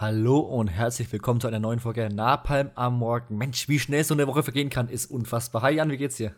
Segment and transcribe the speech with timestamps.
[0.00, 3.36] Hallo und herzlich willkommen zu einer neuen Folge Napalm am Morgen.
[3.36, 5.62] Mensch, wie schnell so eine Woche vergehen kann, ist unfassbar.
[5.62, 6.36] Hi Jan, wie geht's dir?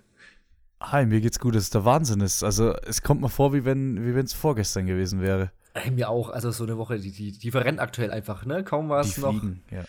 [0.81, 2.23] Hi, mir geht's gut, das ist der Wahnsinn.
[2.23, 2.43] Ist.
[2.43, 5.53] Also es kommt mir vor, wie wenn wie es vorgestern gewesen wäre.
[5.75, 8.65] Äh, mir auch, also so eine Woche, die, die, die verrennt aktuell einfach, ne?
[8.65, 9.85] Kaum war es noch ja.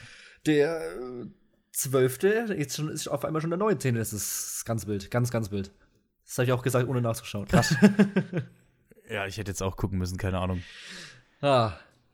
[0.45, 1.27] der äh,
[1.71, 3.95] zwölfte, jetzt schon ist auf einmal schon der 19.
[3.95, 5.71] Das ist ganz wild, ganz, ganz wild.
[6.25, 7.47] Das habe ich auch gesagt, ohne nachzuschauen.
[7.47, 7.73] Krass.
[9.09, 10.61] ja, ich hätte jetzt auch gucken müssen, keine Ahnung.
[11.39, 11.71] Ah,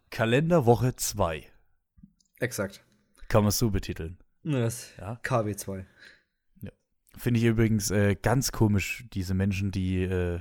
[0.10, 1.44] Kalenderwoche 2.
[2.40, 2.84] exakt.
[3.30, 4.18] Kann man es so betiteln.
[4.44, 5.20] Ne, Das Ja.
[5.24, 5.86] KW2.
[7.18, 10.40] Finde ich übrigens äh, ganz komisch, diese Menschen, die äh,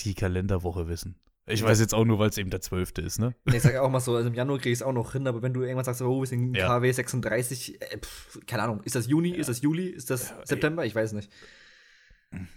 [0.00, 1.16] die Kalenderwoche wissen.
[1.44, 2.92] Ich weiß jetzt auch nur, weil es eben der 12.
[2.98, 3.34] ist, ne?
[3.44, 5.42] Ich sag auch mal so, also im Januar krieg ich es auch noch hin, aber
[5.42, 6.68] wenn du irgendwann sagst, oh, wir sind Ja.
[6.68, 10.46] KW 36, äh, pff, keine Ahnung, ist das Juni, ist das Juli, ist das Ja,
[10.46, 10.84] September?
[10.86, 11.30] Ich weiß nicht.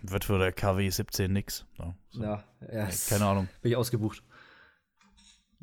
[0.03, 1.65] Wird für der KW 17 nix.
[1.79, 2.23] Ja, so.
[2.23, 3.47] Ja, ja, keine Ahnung.
[3.61, 4.23] bin ich ausgebucht.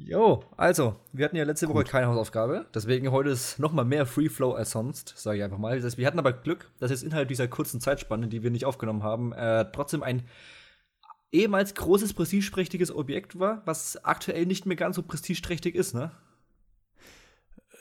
[0.01, 4.07] Jo, also, wir hatten ja letzte Woche keine Hausaufgabe, deswegen heute ist noch mal mehr
[4.07, 5.75] Free Flow als sonst, sage ich einfach mal.
[5.75, 8.65] Das heißt, wir hatten aber Glück, dass jetzt innerhalb dieser kurzen Zeitspanne, die wir nicht
[8.65, 10.23] aufgenommen haben, äh, trotzdem ein
[11.33, 16.13] ehemals großes prestigeträchtiges Objekt war, was aktuell nicht mehr ganz so prestigeträchtig ist, ne?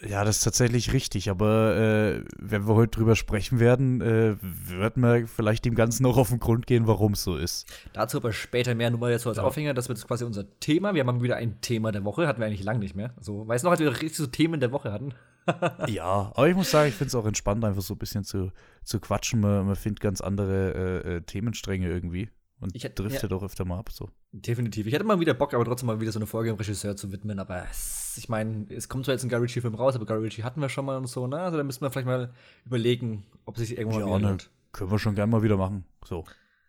[0.06, 4.96] Ja, das ist tatsächlich richtig, aber äh, wenn wir heute drüber sprechen werden, äh, wird
[4.98, 7.66] man vielleicht dem Ganzen noch auf den Grund gehen, warum es so ist.
[7.94, 9.44] Dazu aber später mehr, nur mal jetzt so als Ja.
[9.44, 10.94] Aufhänger, das wird jetzt quasi unser Thema.
[10.94, 13.14] Wir haben wieder ein Thema der Woche, hatten wir eigentlich lange nicht mehr.
[13.18, 15.14] Also, weißt du noch, als wir richtig so Themen der Woche hatten?
[15.88, 18.52] Ja, aber ich muss sagen, ich finde es auch entspannt, einfach so ein bisschen zu,
[18.84, 19.40] zu quatschen.
[19.40, 20.74] Man, man findet ganz andere
[21.06, 23.90] äh, äh, Themenstränge irgendwie und Ich driftet auch öfter mal ab.
[23.92, 24.10] So.
[24.34, 24.88] Definitiv.
[24.88, 27.12] Ich hätte mal wieder Bock, aber trotzdem mal wieder so eine Folge im Regisseur zu
[27.14, 27.40] widmen.
[27.40, 30.44] Aber es, ich meine, es kommt zwar jetzt ein Guy Ritchie-Film raus, aber Guy Ritchie
[30.44, 31.40] hatten wir schon mal und so, ne?
[31.40, 32.34] Also da müssen wir vielleicht mal
[32.66, 34.38] überlegen, ob sich irgendwann Ja, ne,
[34.72, 35.86] können wir schon gerne mal wieder machen.
[36.04, 36.26] So,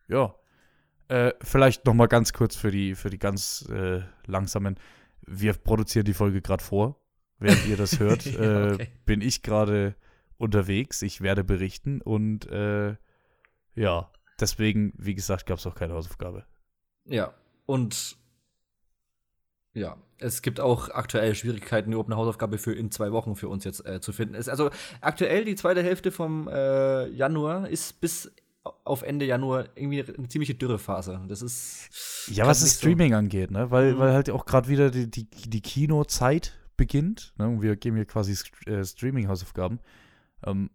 [0.09, 0.35] ja.
[1.09, 4.79] Äh, vielleicht noch mal ganz kurz für die, für die ganz äh, langsamen.
[5.23, 7.01] Wir produzieren die Folge gerade vor.
[7.39, 8.89] Während ihr das hört, Ja, äh, okay.
[9.05, 9.95] bin ich gerade
[10.37, 11.03] unterwegs.
[11.03, 12.97] Ich werde berichten und äh,
[13.75, 14.11] ja,
[14.41, 16.45] deswegen, wie gesagt, gab es auch keine Hausaufgabe.
[17.05, 17.33] Ja.
[17.67, 18.19] Und
[19.79, 23.65] ja, es gibt auch aktuell Schwierigkeiten, überhaupt eine Hausaufgabe für in zwei Wochen für uns
[23.65, 24.35] jetzt äh, zu finden.
[24.35, 28.31] Es, also aktuell die zweite Hälfte vom äh, Januar ist bis
[28.85, 31.21] auf Ende Januar irgendwie eine ziemliche Dürrephase.
[31.29, 31.89] Das ist
[32.29, 33.71] Ja, was das nicht so- Streaming angeht, ne?
[33.71, 33.99] Weil, Mhm.
[33.99, 37.33] weil halt auch gerade wieder die, die, die Kinozeit beginnt.
[37.39, 37.47] Ne?
[37.49, 38.37] Und wir geben hier quasi
[38.67, 39.79] äh, Streaming-Hausaufgaben.
[40.45, 40.71] Ähm,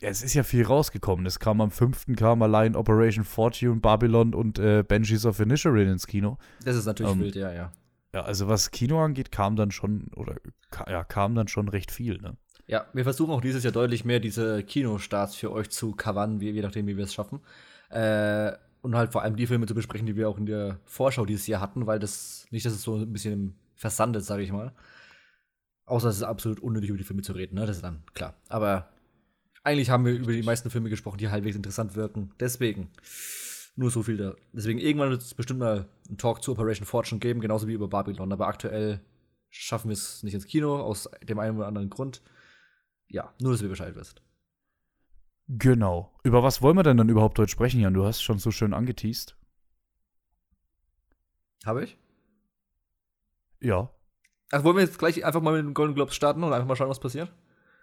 [0.00, 1.26] ja, es ist ja viel rausgekommen.
[1.26, 2.06] Es kam am 5.
[2.16, 6.38] kam allein Operation Fortune, Babylon und äh, Banshees of Inisherin ins Kino.
[6.64, 7.72] Das ist natürlich Ähm, wild, ja, ja.
[8.12, 10.36] Ja, also was Kino angeht, kam dann schon, oder
[10.88, 12.36] ja, kam dann schon recht viel, ne?
[12.66, 16.50] Ja, wir versuchen auch dieses Jahr deutlich mehr diese Kinostarts für euch zu covern, wie,
[16.50, 17.40] je nachdem, wie wir es schaffen.
[17.88, 21.26] Äh, und halt vor allem die Filme zu besprechen, die wir auch in der Vorschau
[21.26, 24.72] dieses Jahr hatten, weil das nicht, dass es so ein bisschen versandet, sage ich mal.
[25.86, 27.66] Außer es ist absolut unnötig, über die Filme zu reden, ne?
[27.66, 28.34] Das ist dann klar.
[28.48, 28.88] Aber
[29.64, 32.32] eigentlich haben wir über die meisten Filme gesprochen, die halbwegs interessant wirken.
[32.40, 32.88] Deswegen.
[33.80, 34.34] Nur so viel da.
[34.52, 37.88] Deswegen irgendwann wird es bestimmt mal einen Talk zu Operation Fortune geben, genauso wie über
[37.88, 38.30] Babylon.
[38.30, 39.00] Aber aktuell
[39.48, 42.20] schaffen wir es nicht ins Kino, aus dem einen oder anderen Grund.
[43.08, 44.20] Ja, nur, dass ihr Bescheid wisst.
[45.48, 46.12] Genau.
[46.24, 47.94] Über was wollen wir denn dann überhaupt heute sprechen, Jan?
[47.94, 49.34] Du hast schon so schön angeteased.
[51.64, 51.96] Habe ich?
[53.60, 53.88] Ja.
[54.50, 56.76] Ach, wollen wir jetzt gleich einfach mal mit den Golden Globes starten und einfach mal
[56.76, 57.32] schauen, was passiert?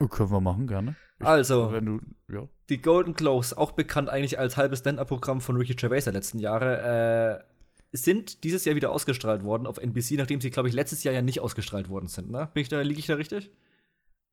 [0.09, 0.95] Können wir machen, gerne.
[1.19, 1.99] Ich- Also, Wenn du,
[2.31, 2.47] ja.
[2.69, 7.41] die Golden Globes, auch bekannt eigentlich als halbes Stand-Up-Programm von Ricky Gervais der letzten Jahre,
[7.41, 11.13] äh, sind dieses Jahr wieder ausgestrahlt worden auf NBC, nachdem sie, glaube ich, letztes Jahr
[11.15, 12.29] ja nicht ausgestrahlt worden sind.
[12.29, 12.49] Ne?
[12.53, 13.49] Bin ich da, liege ich da richtig?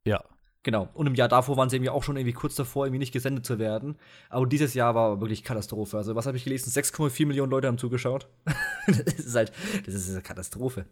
[0.06, 0.22] Ja.
[0.64, 0.88] Genau.
[0.94, 3.44] Und im Jahr davor waren sie irgendwie auch schon irgendwie kurz davor, irgendwie nicht gesendet
[3.46, 3.96] zu werden.
[4.30, 5.96] Aber dieses Jahr war wirklich Katastrophe.
[5.98, 6.70] Also, was habe ich gelesen?
[6.70, 8.28] 6,4 Millionen Leute haben zugeschaut.
[8.86, 9.52] das ist halt,
[9.86, 10.86] das ist eine Katastrophe.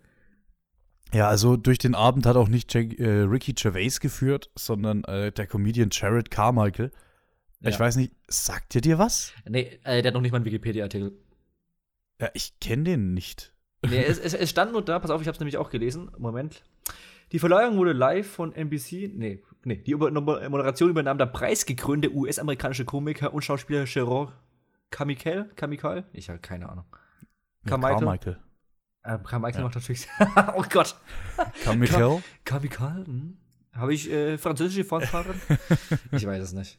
[1.12, 5.30] Ja, also durch den Abend hat auch nicht Jack, äh, Ricky Gervais geführt, sondern äh,
[5.30, 6.90] der Comedian Jared Carmichael.
[7.60, 7.80] Ich Ja.
[7.80, 9.32] weiß nicht, sagt dir dir was?
[9.48, 11.12] Nee, äh, der hat noch nicht mal einen Wikipedia-Artikel.
[12.20, 13.52] Ja, ich kenne den nicht.
[13.84, 16.10] Nee, es, es, es stand nur da, pass auf, ich habe es nämlich auch gelesen.
[16.18, 16.62] Moment.
[17.32, 22.84] Die Verleihung wurde live von NBC, nee, nee, die Über Moderation übernahm der preisgekrönte US-amerikanische
[22.84, 24.32] Komiker und Schauspieler Jerome
[24.90, 25.50] Carmichael?
[25.56, 26.04] Carmichael?
[26.12, 26.84] Ich habe keine Ahnung.
[27.64, 27.98] Ja, Carmichael?
[27.98, 28.38] Carmichael.
[29.04, 29.64] Äh, Carmichael Ja.
[29.64, 30.06] macht natürlich.
[30.56, 30.96] oh Gott.
[31.64, 32.22] Carmichael?
[32.44, 33.04] Carmichael?
[33.06, 33.36] Hm?
[33.72, 35.40] Habe ich äh, französische Vorfahren?
[36.12, 36.78] ich weiß es nicht.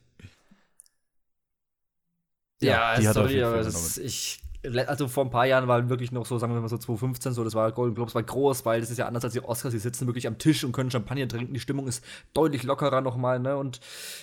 [2.62, 2.98] Ja,
[3.30, 4.42] jeden Fall aber ist, ich,
[4.88, 7.44] also vor ein paar Jahren war wirklich noch so, sagen wir mal so 2015, so,
[7.44, 9.80] das war Golden Globes war groß, weil das ist ja anders als die Oscars, die
[9.80, 13.58] sitzen wirklich am Tisch und können Champagner trinken, die Stimmung ist deutlich lockerer nochmal, ne,
[13.58, 13.82] und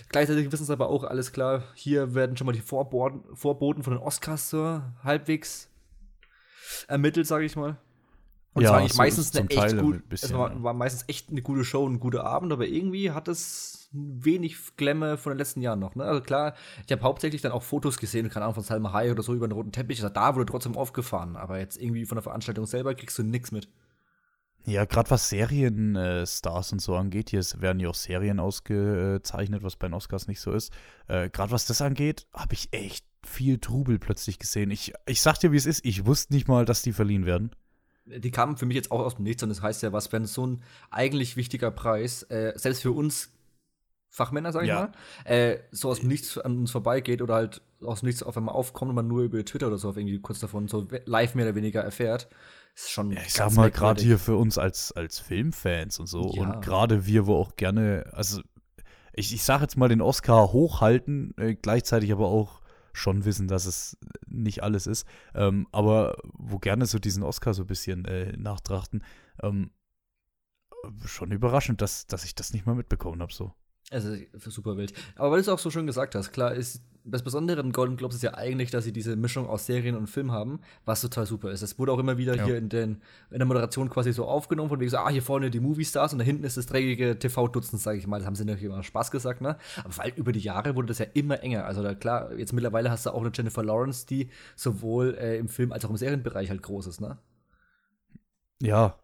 [0.08, 3.92] gleichzeitig wissen sie aber auch, alles klar, hier werden schon mal die Vorboten, Vorboten von
[3.92, 5.68] den Oscars so halbwegs
[6.88, 7.76] ermittelt, sage ich mal.
[8.52, 11.04] Und ja, es war eigentlich so meistens eine echt gut, bisschen, es war, war, meistens
[11.06, 15.38] echt eine gute Show, ein guter Abend, aber irgendwie hat es wenig Glemme von den
[15.38, 15.94] letzten Jahren noch.
[15.94, 16.04] Ne?
[16.04, 16.54] Also klar,
[16.84, 19.46] ich habe hauptsächlich dann auch Fotos gesehen, keine Ahnung, von Salma Hayek oder so über
[19.46, 20.02] den roten Teppich.
[20.02, 23.52] Also da wurde trotzdem aufgefahren, aber jetzt irgendwie von der Veranstaltung selber kriegst du nichts
[23.52, 23.68] mit.
[24.66, 29.76] Ja, gerade was Serienstars äh, und so angeht, hier werden ja auch Serien ausgezeichnet, was
[29.76, 30.72] bei den Oscars nicht so ist.
[31.08, 34.70] Äh, gerade was das angeht, habe ich echt viel Trubel plötzlich gesehen.
[34.70, 37.52] Ich, ich sag dir, wie es ist, ich wusste nicht mal, dass die verliehen werden.
[38.18, 40.26] Die kamen für mich jetzt auch aus dem Nichts und das heißt ja was, wenn
[40.26, 43.30] so ein eigentlich wichtiger Preis, äh, selbst für uns
[44.10, 44.92] Fachmänner, sag ich ja.
[45.24, 48.36] mal, äh, so aus dem Nichts an uns vorbeigeht oder halt aus dem Nichts auf
[48.36, 51.34] einmal aufkommt und man nur über Twitter oder so auf irgendwie kurz davon so live
[51.36, 52.28] mehr oder weniger erfährt.
[52.74, 56.32] Ist schon ja, ich sag mal, gerade hier für uns als, als Filmfans und so
[56.34, 56.42] ja.
[56.42, 58.40] und gerade wir, wo auch gerne, also
[59.12, 62.60] ich, ich sag jetzt mal den Oscar hochhalten, äh, gleichzeitig aber auch
[62.92, 63.96] schon wissen, dass es
[64.30, 69.02] nicht alles ist, ähm, aber wo gerne so diesen Oscar so ein bisschen äh, nachtrachten,
[69.42, 69.70] ähm,
[71.04, 73.52] schon überraschend, dass, dass ich das nicht mal mitbekommen habe so.
[73.90, 74.92] Also super wild.
[75.16, 77.96] Aber weil du es auch so schön gesagt hast, klar ist das Besondere an Golden
[77.96, 81.26] Globes ist ja eigentlich, dass sie diese Mischung aus Serien und Film haben, was total
[81.26, 81.62] super ist.
[81.62, 82.44] Es wurde auch immer wieder ja.
[82.44, 83.00] hier in, den,
[83.30, 86.18] in der Moderation quasi so aufgenommen, von wegen so, ah, hier vorne die Movie-Stars und
[86.18, 88.18] da hinten ist das dreckige TV-Dutzend, sage ich mal.
[88.18, 89.56] Das haben sie natürlich immer Spaß gesagt, ne?
[89.82, 91.64] Aber weil über die Jahre wurde das ja immer enger.
[91.64, 95.48] Also da, klar, jetzt mittlerweile hast du auch eine Jennifer Lawrence, die sowohl äh, im
[95.48, 97.18] Film als auch im Serienbereich halt groß ist, ne?
[98.62, 98.98] Ja.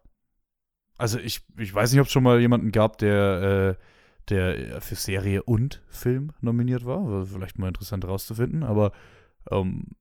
[0.97, 3.83] Also ich, ich weiß nicht, ob es schon mal jemanden gab, der äh
[4.29, 7.09] der für Serie und Film nominiert war.
[7.09, 8.91] war vielleicht mal interessant herauszufinden, aber
[9.51, 9.95] ähm,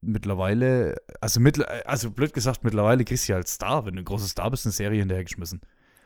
[0.00, 4.04] mittlerweile, also, mittl also blöd gesagt, mittlerweile kriegst du ja als Star, wenn du ein
[4.04, 5.60] großer Star bist, eine Serie hinterhergeschmissen.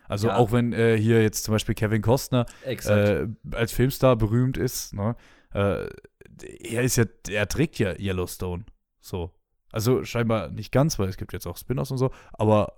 [0.06, 0.36] Also ja.
[0.36, 5.16] auch wenn äh, hier jetzt zum Beispiel Kevin Costner äh, als Filmstar berühmt ist, ne,
[5.54, 5.88] äh,
[6.60, 8.64] er ist ja, er trägt ja Yellowstone.
[9.00, 9.30] So.
[9.70, 12.74] Also scheinbar nicht ganz, weil es gibt jetzt auch Spin-offs und so, aber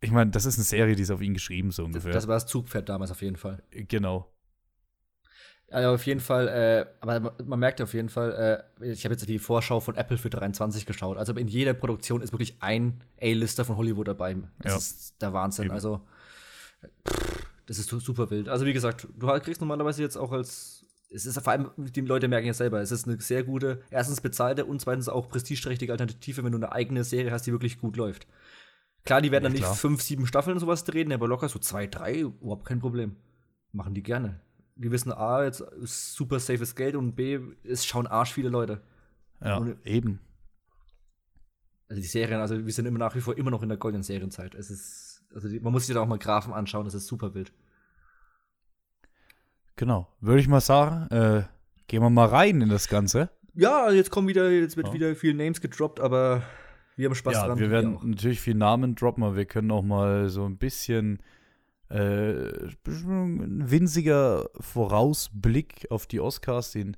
[0.00, 2.12] ich meine, das ist eine Serie, die ist auf ihn geschrieben, so ungefähr.
[2.12, 3.62] Das, war das Zugpferd damals auf jeden Fall.
[3.70, 4.32] Genau.
[5.70, 9.14] Also auf jeden Fall, äh, aber man, man, merkt auf jeden Fall, äh, ich habe
[9.14, 11.16] jetzt die Vorschau von Apple für 23 geschaut.
[11.16, 14.36] Also in jeder Produktion ist wirklich ein A-Lister von Hollywood dabei.
[14.58, 14.78] Das ja.
[14.78, 15.66] ist der Wahnsinn.
[15.66, 15.74] Eben.
[15.74, 16.00] Also,
[17.08, 18.48] pff, das ist super wild.
[18.48, 22.28] Also wie gesagt, du kriegst normalerweise jetzt auch als es ist vor allem, die Leute
[22.28, 26.44] merken ja selber, es ist eine sehr gute, erstens bezahlte und zweitens auch prestigeträchtige Alternative,
[26.44, 28.28] wenn du eine eigene Serie hast, die wirklich gut läuft.
[29.04, 29.74] Klar, die werden ja, dann nicht klar.
[29.74, 33.16] fünf, sieben Staffeln und sowas drehen, aber locker so zwei, drei, überhaupt kein Problem.
[33.72, 34.40] Machen die gerne.
[34.76, 38.82] Die wissen, A, jetzt ist super safes Geld und B, es schauen arsch viele Leute.
[39.42, 40.20] Ja, und, eben.
[41.88, 44.02] Also die Serien, also wir sind immer nach wie vor immer noch in der goldenen
[44.02, 44.54] Serienzeit.
[44.54, 47.34] Es ist, also die, man muss sich da auch mal Graphen anschauen, das ist super
[47.34, 47.52] wild.
[49.76, 50.08] Genau.
[50.20, 51.44] Würde ich mal sagen, äh,
[51.88, 53.30] gehen wir mal rein in das Ganze.
[53.54, 54.92] Ja, jetzt kommen wieder, jetzt wird ja.
[54.92, 56.42] wieder viel Names gedroppt, aber
[56.96, 57.58] wir haben Spaß ja, dran.
[57.58, 61.22] Wir werden natürlich viel Namen droppen, aber wir können auch mal so ein bisschen
[61.88, 62.44] äh,
[62.86, 66.72] ein winziger Vorausblick auf die Oscars.
[66.72, 66.96] Den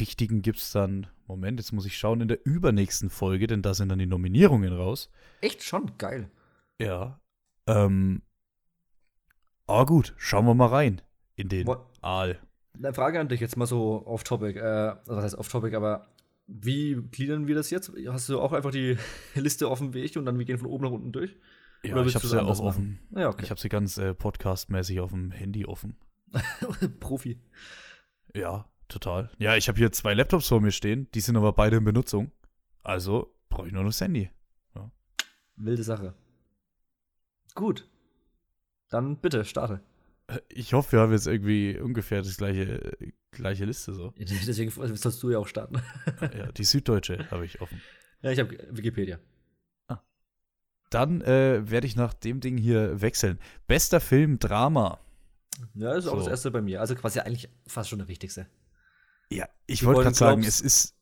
[0.00, 3.74] richtigen gibt es dann, Moment, jetzt muss ich schauen, in der übernächsten Folge, denn da
[3.74, 5.10] sind dann die Nominierungen raus.
[5.40, 5.92] Echt schon?
[5.98, 6.30] Geil.
[6.80, 7.20] Ja.
[7.66, 8.22] Ähm,
[9.66, 11.02] aber gut, schauen wir mal rein
[11.36, 11.86] in den What?
[12.00, 12.38] Aal.
[12.76, 14.58] Eine Frage an dich jetzt mal so off-topic.
[14.58, 16.06] Äh, also was heißt off-topic, aber
[16.60, 17.92] wie gliedern wir das jetzt?
[18.08, 18.98] Hast du auch einfach die
[19.34, 21.36] Liste offen wie ich und dann wir gehen von oben nach unten durch?
[21.82, 23.00] Ja, Oder ich habe sie ja auch offen.
[23.10, 23.42] Ja, okay.
[23.44, 25.96] Ich habe sie ganz äh, podcastmäßig auf dem Handy offen.
[27.00, 27.40] Profi.
[28.34, 29.30] Ja, total.
[29.38, 32.30] Ja, ich habe hier zwei Laptops vor mir stehen, die sind aber beide in Benutzung.
[32.82, 34.30] Also brauche ich nur noch das Handy.
[34.74, 34.90] Ja.
[35.56, 36.14] Wilde Sache.
[37.54, 37.88] Gut.
[38.88, 39.80] Dann bitte, starte.
[40.48, 42.96] Ich hoffe, wir haben jetzt irgendwie ungefähr das gleiche,
[43.30, 44.12] gleiche Liste so.
[44.18, 45.82] Deswegen sollst du ja auch starten.
[46.20, 47.80] ja, die Süddeutsche habe ich offen.
[48.22, 49.18] Ja, ich habe Wikipedia.
[49.88, 50.00] Ah.
[50.90, 53.38] Dann äh, werde ich nach dem Ding hier wechseln.
[53.66, 55.00] Bester Film Drama.
[55.74, 56.12] Ja, das ist so.
[56.12, 56.80] auch das erste bei mir.
[56.80, 58.46] Also quasi eigentlich fast schon der wichtigste.
[59.30, 60.94] Ja, ich wollte gerade sagen, es ist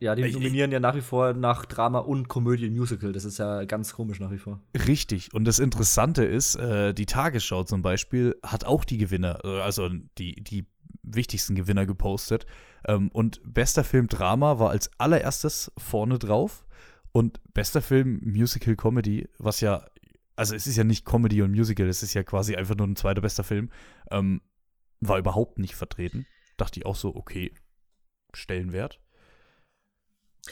[0.00, 3.12] ja, die nominieren ja nach wie vor nach Drama und Komödie Musical.
[3.12, 4.60] Das ist ja ganz komisch nach wie vor.
[4.86, 5.34] Richtig.
[5.34, 9.88] Und das Interessante ist, äh, die Tagesschau zum Beispiel hat auch die Gewinner, äh, also
[10.18, 10.66] die, die
[11.02, 12.46] wichtigsten Gewinner gepostet.
[12.86, 16.66] Ähm, und bester Film Drama war als allererstes vorne drauf.
[17.12, 19.86] Und bester Film Musical Comedy, was ja,
[20.34, 22.96] also es ist ja nicht Comedy und Musical, es ist ja quasi einfach nur ein
[22.96, 23.70] zweiter bester Film,
[24.10, 24.42] ähm,
[25.00, 26.26] war überhaupt nicht vertreten.
[26.58, 27.52] Dachte ich auch so, okay,
[28.34, 29.00] Stellenwert.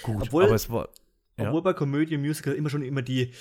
[0.03, 0.89] Gut, obwohl, aber es war.
[1.39, 1.47] Ja.
[1.49, 3.33] Obwohl bei Komödie, Musical immer schon immer die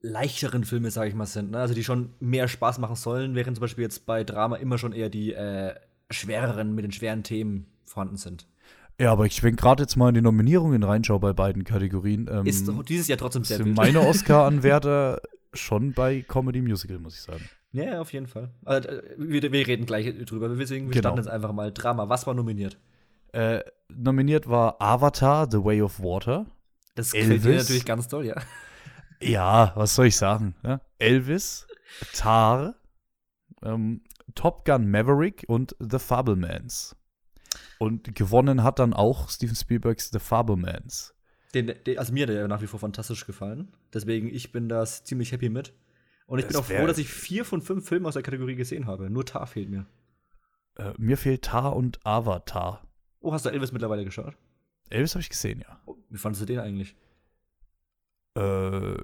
[0.00, 1.50] leichteren Filme, sage ich mal, sind.
[1.50, 1.58] Ne?
[1.58, 4.92] Also die schon mehr Spaß machen sollen, während zum Beispiel jetzt bei Drama immer schon
[4.92, 5.74] eher die äh,
[6.10, 8.46] schwereren mit den schweren Themen vorhanden sind.
[9.00, 12.46] Ja, aber ich, wenn gerade jetzt mal in die Nominierungen reinschaue bei beiden Kategorien, ähm,
[12.46, 13.76] Ist dieses Jahr trotzdem sehr sind wild.
[13.76, 15.20] meine Oscar-Anwärter
[15.52, 17.48] schon bei Comedy Musical, muss ich sagen.
[17.72, 18.50] Ja, auf jeden Fall.
[18.64, 20.48] Also, äh, wir, wir reden gleich drüber.
[20.48, 21.00] Deswegen, wir Genau.
[21.00, 22.08] starten jetzt einfach mal Drama.
[22.08, 22.78] Was war nominiert?
[23.32, 23.60] Äh,
[23.94, 26.46] nominiert war Avatar, The Way of Water.
[26.94, 27.44] Das Elvis?
[27.44, 28.36] natürlich ganz toll, ja.
[29.20, 30.54] Ja, was soll ich sagen?
[30.62, 30.80] Ne?
[30.98, 31.66] Elvis,
[32.14, 32.74] Tar,
[33.62, 34.02] ähm,
[34.34, 36.94] Top Gun Maverick und The Fablemans.
[37.78, 41.14] Und gewonnen hat dann auch Steven Spielbergs The Fablemans.
[41.54, 43.72] Den, den, also mir hat er ja nach wie vor fantastisch gefallen.
[43.94, 45.72] Deswegen, ich bin da ziemlich happy mit.
[46.26, 48.22] Und ich bin Das auch wär- froh, dass ich vier von fünf Filmen aus der
[48.22, 49.08] Kategorie gesehen habe.
[49.08, 49.86] Nur Tar fehlt mir.
[50.76, 52.86] Äh, mir fehlt Tar und Avatar.
[53.20, 54.36] Oh, hast du Elvis mittlerweile geschaut?
[54.90, 55.80] Elvis habe ich gesehen, ja.
[55.86, 56.94] Oh, wie fandest du den eigentlich?
[58.36, 58.94] Äh,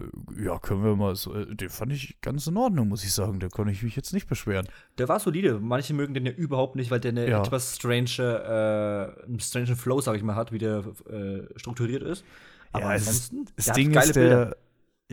[0.44, 1.34] ja, können wir mal so.
[1.34, 3.40] äh, Den fand ich ganz in Ordnung, muss ich sagen.
[3.40, 4.68] Da konnte ich mich jetzt nicht beschweren.
[4.98, 5.58] Der war solide.
[5.58, 7.40] Manche mögen den ja überhaupt nicht, weil der eine Ja.
[7.42, 12.24] etwas strange, äh, einen strange Flow, sag ich mal, hat, wie der äh, strukturiert ist.
[12.72, 14.44] Aber Ja, ansonsten, Das der Ding geile ist, Bilder.
[14.46, 14.56] der,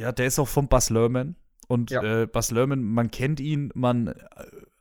[0.03, 1.35] ja, der ist auch von Buzz Lerman.
[1.67, 2.03] Und Ja.
[2.21, 4.15] äh, Buzz Lerman, man kennt ihn, man äh,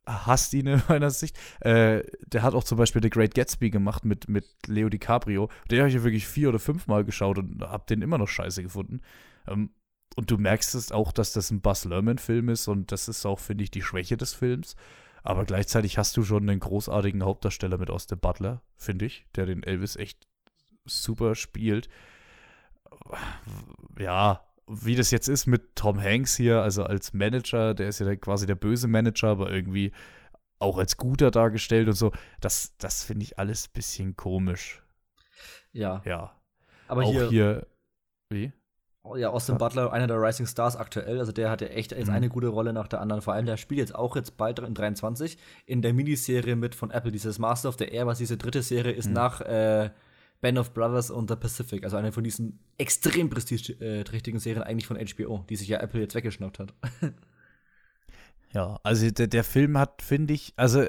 [0.07, 1.38] hasst ihn in meiner Sicht.
[1.61, 5.49] Äh, der hat auch zum Beispiel The Great Gatsby gemacht mit, mit Leo DiCaprio.
[5.71, 8.62] Den habe ich ja wirklich vier oder fünfmal geschaut und habe den immer noch scheiße
[8.62, 9.00] gefunden.
[9.47, 9.71] Ähm,
[10.16, 13.38] und du merkst es auch, dass das ein Buzz Lerman-Film ist und das ist auch,
[13.38, 14.75] finde ich, die Schwäche des Films.
[15.23, 19.62] Aber gleichzeitig hast du schon einen großartigen Hauptdarsteller mit Austin Butler, finde ich, der den
[19.62, 20.26] Elvis echt
[20.87, 21.88] super spielt.
[23.99, 28.17] Ja, wie das jetzt ist mit Tom Hanks hier, also als Manager, der ist ja
[28.17, 29.93] quasi der böse Manager, aber irgendwie
[30.59, 34.83] auch als guter dargestellt und so, das, das finde ich alles ein bisschen komisch.
[35.73, 36.03] ja.
[36.05, 36.37] Ja.
[36.89, 37.67] Aber auch hier, hier,
[38.31, 38.53] wie?
[39.03, 41.19] Oh ja, Austin Butler, einer der Rising Stars aktuell.
[41.21, 42.15] Also der hat ja echt jetzt Mhm.
[42.15, 43.23] eine gute Rolle nach der anderen.
[43.23, 46.91] Vor allem, der spielt jetzt auch jetzt bald in 23 in der Miniserie mit von
[46.91, 49.12] Apple, dieses Master of the Air, was diese dritte Serie ist Mhm.
[49.15, 49.91] nach äh,
[50.40, 51.85] Band of Brothers und The Pacific.
[51.85, 56.14] Also eine von diesen extrem prestigeträchtigen Serien eigentlich von HBO, die sich ja Apple jetzt
[56.14, 56.75] weggeschnappt hat.
[58.52, 60.85] Ja, also der, der Film hat, finde ich, also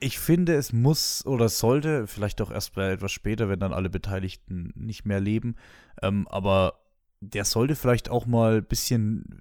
[0.00, 4.72] ich finde, es muss oder sollte, vielleicht auch erst etwas später, wenn dann alle Beteiligten
[4.74, 5.56] nicht mehr leben,
[6.02, 6.78] ähm, aber
[7.20, 9.40] der sollte vielleicht auch mal ein bisschen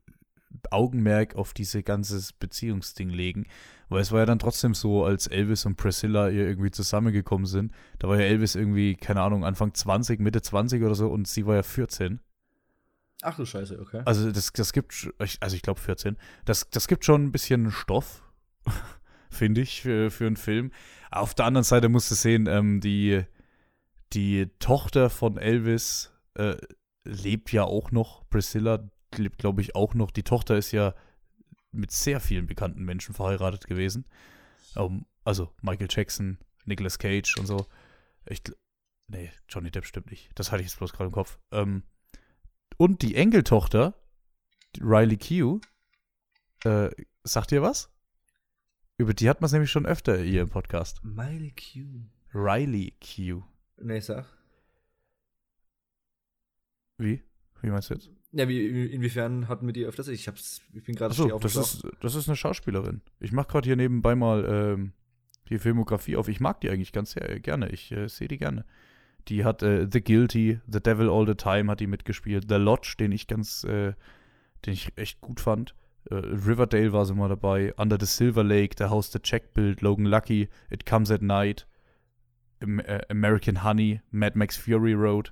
[0.71, 3.45] Augenmerk auf diese ganze Beziehungsding legen,
[3.89, 7.71] weil es war ja dann trotzdem so, als Elvis und Priscilla hier irgendwie zusammengekommen sind,
[7.99, 11.45] da war ja Elvis irgendwie, keine Ahnung, Anfang 20, Mitte 20 oder so und sie
[11.45, 12.19] war ja 14.
[13.21, 14.01] Ach du Scheiße, okay.
[14.05, 18.23] Also das, das gibt, also ich glaube 14, das, das gibt schon ein bisschen Stoff,
[19.29, 20.71] finde ich, für, für einen Film.
[21.11, 23.23] Auf der anderen Seite musst du sehen, ähm, die,
[24.13, 26.55] die Tochter von Elvis äh,
[27.03, 30.11] lebt ja auch noch, Priscilla lebt, glaube ich, auch noch.
[30.11, 30.93] Die Tochter ist ja
[31.75, 34.05] mit sehr vielen bekannten Menschen verheiratet gewesen.
[34.75, 37.67] Ähm, also Michael Jackson, Nicolas Cage und so.
[38.25, 38.41] Ich,
[39.07, 40.29] nee, Johnny Depp stimmt nicht.
[40.35, 41.39] Das hatte ich jetzt bloß gerade im Kopf.
[41.51, 41.83] Ähm,
[42.77, 43.93] und die Enkeltochter,
[44.79, 45.61] Riley Q,
[46.63, 46.89] äh,
[47.23, 47.89] sagt ihr was?
[48.97, 51.03] Über die hat man es nämlich schon öfter hier im Podcast.
[51.03, 52.05] Miley Q.
[52.33, 53.43] Riley Q.
[53.77, 54.25] Nee, sag.
[56.97, 57.23] Wie?
[57.61, 58.09] Wie meinst du jetzt?
[58.37, 60.09] Ja, wie, inwiefern hatten wir die öfters?
[60.09, 63.01] Ich hab's, ich bin gerade dem das ist, das ist eine Schauspielerin.
[63.21, 64.91] Ich mache gerade hier nebenbei mal ähm,
[65.47, 66.27] die Filmografie auf.
[66.27, 67.69] Ich mag die eigentlich ganz sehr, gerne.
[67.69, 68.65] Ich äh, sehe die gerne.
[69.29, 72.47] Die hat äh, The Guilty, The Devil All the Time hat die mitgespielt.
[72.49, 73.93] The Lodge, den ich ganz, äh,
[74.65, 75.73] den ich echt gut fand.
[76.09, 77.73] Äh, Riverdale war sie mal dabei.
[77.77, 81.67] Under the Silver Lake, The House the Check Build, Logan Lucky, It Comes at Night,
[82.59, 85.31] äh, American Honey, Mad Max Fury Road,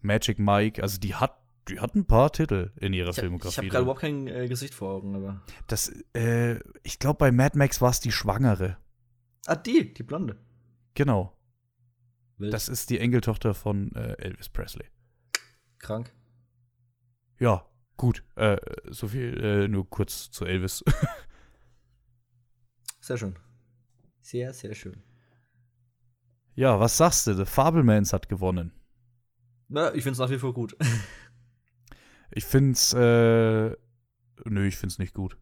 [0.00, 0.80] Magic Mike.
[0.80, 1.37] Also die hat,
[1.68, 3.50] die hat ein paar Titel in ihrer Ich, Filmografie.
[3.52, 5.42] ich habe gerade überhaupt kein äh, Gesicht vor Augen, aber.
[5.66, 8.76] Das, äh, ich glaube, bei Mad Max war es die Schwangere.
[9.46, 10.36] Ah, die, die Blonde.
[10.94, 11.36] Genau.
[12.38, 12.52] Wild.
[12.52, 14.86] Das ist die Enkeltochter von äh, Elvis Presley.
[15.78, 16.12] krank.
[17.38, 18.24] Ja, gut.
[18.36, 18.58] Äh,
[18.90, 20.84] so viel äh, nur kurz zu Elvis.
[23.00, 23.36] Sehr schön.
[24.20, 25.02] Sehr, sehr schön.
[26.54, 27.34] ja, was sagst du?
[27.34, 28.72] The Fablemans hat gewonnen.
[29.68, 30.76] Na, ich find's nach wie vor gut.
[32.38, 33.76] Ich find's, äh,
[34.44, 35.36] nö, ich find's nicht gut.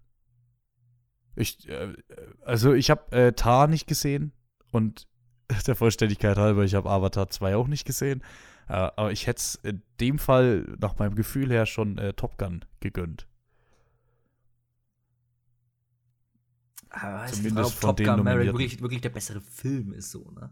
[1.35, 1.93] Ich, äh,
[2.41, 4.33] also ich habe äh, Tar nicht gesehen
[4.73, 5.07] und
[5.67, 8.23] der Vollständigkeit halber, ich habe Avatar 2 auch nicht gesehen.
[8.67, 12.39] Äh, aber ich hätte es in dem Fall nach meinem Gefühl her schon äh, Top
[12.39, 13.29] Gun gegönnt.
[16.89, 20.51] Aber Zumindest ob von Top Gun Maverick wirklich, wirklich der bessere Film ist, so, ne?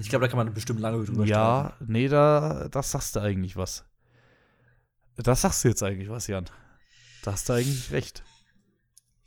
[0.00, 3.56] Ich glaube, da kann man bestimmt lange drüber Ja, nee, da das sagst du eigentlich
[3.56, 3.84] was.
[5.16, 6.46] Das sagst du jetzt eigentlich was, Jan.
[7.22, 8.22] Da hast du eigentlich recht.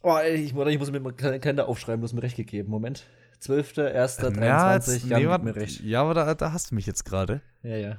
[0.03, 2.69] Oh, ich, ich muss mir mal einen Kalender aufschreiben, du hast mir recht gegeben.
[2.69, 3.05] Moment.
[3.41, 5.81] 12.01.23, Ja, jetzt, ja, nee, warte, mir recht.
[5.81, 7.41] ja, aber da, da hast du mich jetzt gerade.
[7.63, 7.97] Ja, ja.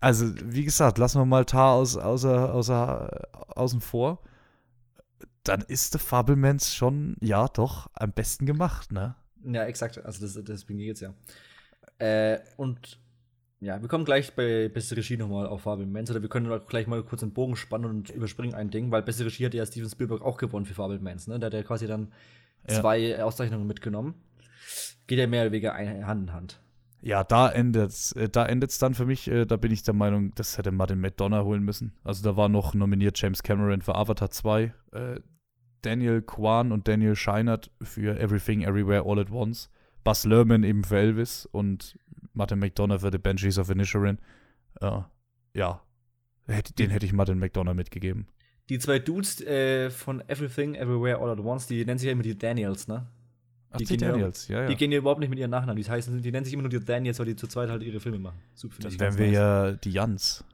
[0.00, 3.10] Also, wie gesagt, lassen wir mal Tar aus, außer, außer,
[3.56, 4.20] außen vor.
[5.42, 9.16] Dann ist The Fablemans schon, ja, doch, am besten gemacht, ne?
[9.50, 10.04] Ja, exakt.
[10.04, 11.14] Also das, deswegen geht's ja.
[11.98, 12.98] Äh, und
[13.60, 16.10] ja, wir kommen gleich bei beste Regie nochmal auf Fabelmans.
[16.10, 19.02] Oder wir können auch gleich mal kurz einen Bogen spannen und überspringen ein Ding, weil
[19.02, 21.38] beste Regie hat ja Steven Spielberg auch gewonnen für Fabelmans, ne?
[21.38, 22.12] Da hat er quasi dann
[22.68, 22.80] Ja.
[22.80, 24.14] zwei Auszeichnungen mitgenommen.
[25.06, 26.60] Geht ja mehr oder weniger Hand in Hand.
[27.00, 29.28] Ja, da endet's, äh, da endet's dann für mich.
[29.28, 31.92] Äh, da bin ich der Meinung, das hätte Martin McDonough holen müssen.
[32.04, 35.20] Also da war noch nominiert James Cameron für Avatar 2, äh,
[35.82, 39.70] Daniel Kwan und Daniel Scheinert für Everything Everywhere All at Once,
[40.04, 41.98] Buzz Lerman eben für Elvis und
[42.32, 44.18] Martin McDonough für The Banshees of Inisherin.
[44.80, 45.00] Äh,
[45.54, 45.82] ja,
[46.78, 48.26] den hätte ich Martin McDonough mitgegeben.
[48.68, 52.22] Die zwei Dudes äh, von Everything, Everywhere, All at Once, die nennen sich ja immer
[52.22, 53.06] die Daniels, ne?
[53.70, 54.66] Ach, Die die, Daniels, ja, ja.
[54.68, 55.82] Die gehen ja überhaupt nicht mit ihren Nachnamen.
[55.82, 58.00] Die heißen, die nennen sich immer nur die Daniels, weil die zu zweit halt ihre
[58.00, 58.38] Filme machen.
[58.54, 59.34] Super, Dann wären wir nice.
[59.34, 60.44] ja die Jans.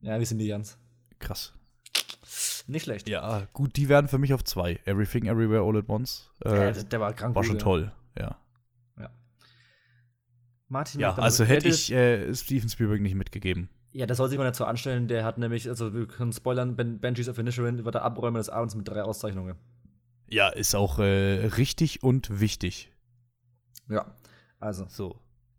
[0.00, 0.78] Ja, wir sind die Jans.
[1.18, 1.52] Krass.
[2.68, 3.08] Nicht schlecht.
[3.08, 4.78] Ja, gut, die wären für mich auf zwei.
[4.84, 6.30] Everything Everywhere All at Once.
[6.44, 7.34] Äh, Ja, der, der war krank.
[7.34, 7.64] war schon gut, ja.
[7.64, 8.38] toll, ja.
[10.68, 13.70] Martin Ja, also hätte ich äh, Steven Spielberg nicht mitgegeben.
[13.92, 15.08] Ja, der soll sich mal so anstellen.
[15.08, 18.50] Der hat nämlich, also wir können spoilern, ben, Banshees of Inisherin wird der Abräumen des
[18.50, 19.56] Abends mit drei Auszeichnungen.
[20.28, 22.92] Ja, ist auch äh, richtig und wichtig.
[23.88, 24.14] Ja.
[24.60, 24.84] Also.
[24.88, 25.18] So.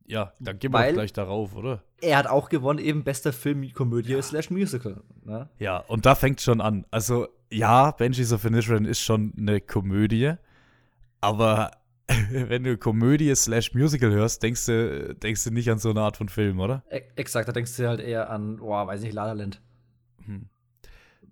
[0.09, 1.83] Ja, dann gehen wir gleich darauf, oder?
[2.01, 5.01] Er hat auch gewonnen, eben bester Film, Komödie slash Musical.
[5.23, 5.47] Ne?
[5.59, 6.85] Ja, und da fängt schon an.
[6.89, 10.33] Also, ja, Banshees of Inisherin ist schon eine Komödie,
[11.21, 11.71] aber
[12.31, 16.17] wenn du Komödie slash Musical hörst, denkst du, denkst du nicht an so eine Art
[16.17, 16.83] von Film, oder?
[16.89, 19.61] E exakt, da denkst du halt eher an, boah, weiß nicht, La La Land.
[20.25, 20.47] Hm.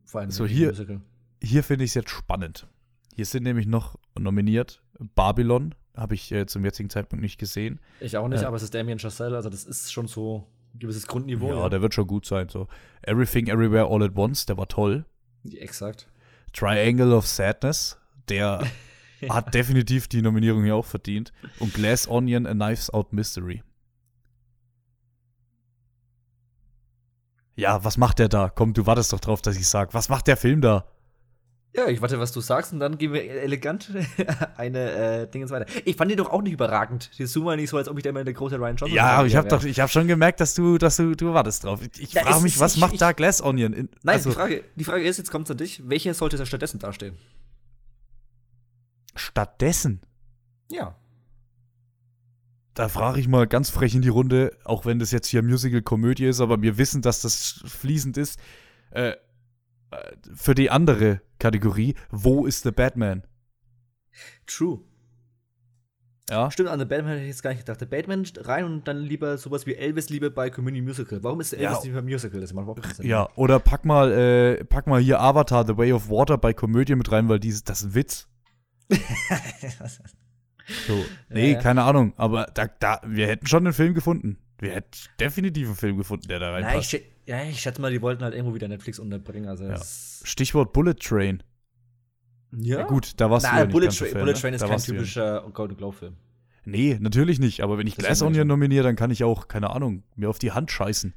[0.06, 1.02] Vor allem So, hier- Musical.
[1.42, 2.68] Hier finde ich es jetzt spannend.
[3.16, 4.84] Hier sind nämlich noch nominiert
[5.16, 7.80] Babylon, habe ich äh, zum jetzigen Zeitpunkt nicht gesehen.
[8.00, 8.48] Ich auch nicht, Ja.
[8.48, 11.50] aber es ist Damien Chazelle, also das ist schon so ein gewisses Grundniveau.
[11.54, 12.48] ja, der wird schon gut sein.
[12.50, 12.68] So.
[13.02, 15.06] Everything Everywhere All at Once, der war toll.
[15.52, 16.08] Exakt.
[16.54, 17.98] Triangle of Sadness,
[18.30, 18.62] der
[19.30, 21.34] hat definitiv die Nominierung hier auch verdient.
[21.60, 23.64] Und Glass Onion, A Knives Out Mystery.
[27.56, 28.50] Ja, was macht der da?
[28.50, 29.94] Komm, du wartest doch drauf, dass ich sag.
[29.96, 30.86] Was macht der Film da?
[31.78, 33.92] Ja, ich warte, was du sagst, und dann gehen wir elegant
[34.58, 34.92] eine
[35.24, 35.68] äh, Dingens weiter.
[35.86, 37.12] Ich fand den doch auch nicht überragend.
[37.20, 39.28] Die Zoomer nicht so, als ob ich da immer der große Ryan Johnson Ja, aber
[39.28, 41.80] ich habe doch, ich habe schon gemerkt, dass du, dass du, du wartest drauf.
[42.00, 43.74] Ich, Ja, frage mich, ist- was ich- macht ich- da Glass Onion?
[43.74, 45.88] In, Nein, also, die, Frage, die Frage ist, jetzt kommt es an dich.
[45.88, 47.16] Welcher sollte da stattdessen dastehen?
[49.16, 50.02] stattdessen,
[50.70, 50.96] Ja.
[52.76, 56.26] da frage ich mal ganz frech in die Runde, auch wenn das jetzt hier Musical-Komödie
[56.26, 58.40] ist, aber wir wissen, dass das fließend ist.
[58.92, 59.16] Äh, äh,
[60.36, 63.24] für die andere Kategorie, wo ist The Batman?
[64.46, 64.80] True.
[66.30, 67.80] Ja, Stimmt, an The Batman hätte ich jetzt gar nicht gedacht.
[67.80, 71.24] Der Batman rein und dann lieber sowas wie Elvis lieber bei Community Musical.
[71.24, 71.70] Warum ist der Ja.
[71.70, 72.42] Elvis nicht beim Musical?
[72.42, 73.06] Das macht überhaupt keinen Sinn.
[73.08, 73.30] ja.
[73.38, 77.10] Oder pack mal, äh, pack mal hier Avatar, The Way of Water bei Komödie mit
[77.14, 78.28] rein, weil dieses, das ist ein Witz.
[80.86, 81.60] So, nee, Ja.
[81.62, 84.38] keine Ahnung, aber da, da, wir hätten schon einen Film gefunden.
[84.60, 86.92] Wir hätten definitiv einen Film gefunden, der da reinpasst.
[86.94, 89.48] schä- ja, ich schätze mal, die wollten halt irgendwo wieder Netflix unterbringen.
[89.48, 89.80] Also Ja.
[90.24, 91.44] Stichwort Bullet Train.
[92.54, 92.80] ja.
[92.80, 94.40] Ja, gut, da warst du Na, ja nicht Bullet, ganz so Tra Fan, Bullet ne?
[94.40, 96.16] Train ist Da kein du ja typischer Golden Globe-Film.
[96.66, 97.62] Nee, natürlich nicht.
[97.62, 100.40] Aber wenn ich Glass ja Onion nominiere, dann kann ich auch, keine Ahnung, mir auf
[100.40, 101.14] die Hand scheißen.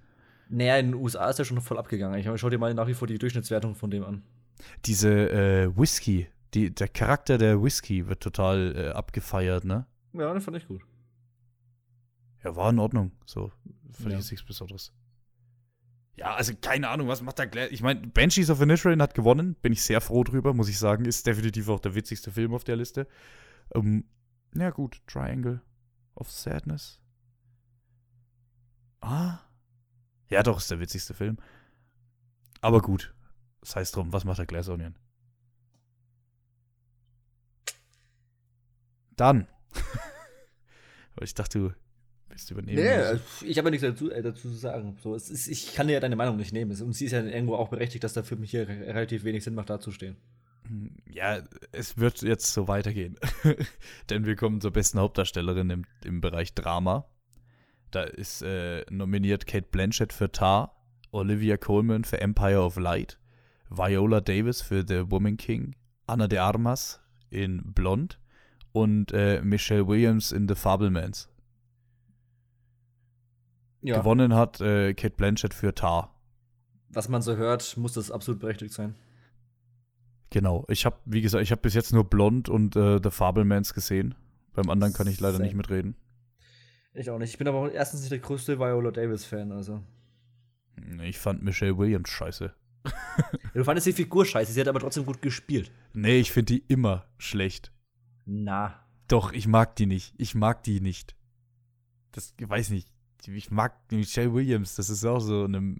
[0.49, 2.19] Naja, in den USA ist er schon voll abgegangen.
[2.21, 4.23] Ich schau dir mal nach wie vor die Durchschnittswertung von dem an.
[4.85, 9.87] Diese äh, Whisky, die, der Charakter der Whisky wird total äh, abgefeiert, ne?
[10.13, 10.83] Ja, den fand ich gut.
[12.45, 13.13] Ja, war in Ordnung.
[13.27, 13.53] So,
[13.93, 14.19] finde Ja.
[14.19, 14.93] ich jetzt nichts Besonderes.
[16.21, 17.71] Ja, also keine Ahnung, was macht da Glass?
[17.71, 19.55] Ich meine, Banshees of Inisherin hat gewonnen.
[19.55, 21.07] Bin ich sehr froh drüber, muss ich sagen.
[21.07, 23.09] Ist definitiv auch der witzigste Film auf der Liste.
[23.75, 24.05] Ähm,
[24.55, 25.01] ja, gut.
[25.07, 25.63] Triangle
[26.15, 27.01] of Sadness.
[29.01, 29.39] Ah.
[30.29, 31.39] Ja, doch, ist der witzigste Film.
[32.61, 33.15] Aber gut.
[33.63, 34.99] Das heißt drum, was macht der Glass Onion?
[39.17, 39.49] Dann.
[41.23, 41.75] Ich dachte, du
[42.31, 42.83] willst übernehmen.
[42.83, 44.97] Nee, also ich habe ja nichts dazu, äh, dazu zu sagen.
[45.03, 46.71] So, es ist, ich kann dir ja deine Meinung nicht nehmen.
[46.71, 49.45] Es- Und sie ist ja irgendwo auch berechtigt, dass der Film hier re relativ wenig
[49.45, 50.17] Sinn macht, dazustehen.
[51.11, 53.17] Ja, es wird jetzt so weitergehen.
[54.11, 57.07] Denn wir kommen zur besten Hauptdarstellerin im, im Bereich Drama.
[57.91, 60.77] Da ist äh, nominiert Kate Blanchett für Tar,
[61.11, 63.19] Olivia Colman für Empire of Light,
[63.69, 65.75] Viola Davis für The Woman King,
[66.07, 68.21] Anna de Armas in Blond
[68.71, 71.29] und äh, Michelle Williams in The Fablemans.
[73.83, 73.99] Ja.
[73.99, 76.15] Gewonnen hat äh, Kate Blanchett für Tar.
[76.91, 78.95] Was man so hört, muss das absolut berechtigt sein.
[80.31, 80.65] Genau.
[80.69, 84.15] Ich habe, wie gesagt, ich habe bis jetzt nur Blond und äh, The Fablemans gesehen.
[84.53, 85.45] Beim anderen kann ich leider Same.
[85.45, 85.97] nicht mitreden.
[86.95, 87.31] Ich auch nicht.
[87.31, 89.83] Ich bin aber erstens nicht der größte Viola Davis-Fan, also.
[91.03, 92.55] Ich fand Michelle Williams scheiße.
[93.53, 95.73] Du fandest die Figur scheiße, sie hat aber trotzdem gut gespielt.
[95.93, 97.73] Nee, ich finde die immer schlecht.
[98.25, 98.87] Na.
[99.09, 100.15] Doch, ich mag die nicht.
[100.19, 101.17] Ich mag die nicht.
[102.13, 102.89] Das, ich weiß nicht.
[103.29, 104.75] Ich mag Michelle Williams.
[104.77, 105.77] Das ist auch so eine.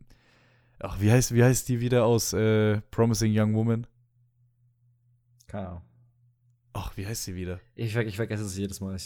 [0.79, 3.87] Ach, wie heißt, wie heißt die wieder aus äh, Promising Young Woman?
[5.47, 5.83] Keine Ahnung.
[6.73, 7.61] Ach, wie heißt sie wieder?
[7.75, 8.97] Ich, ich vergesse es jedes Mal.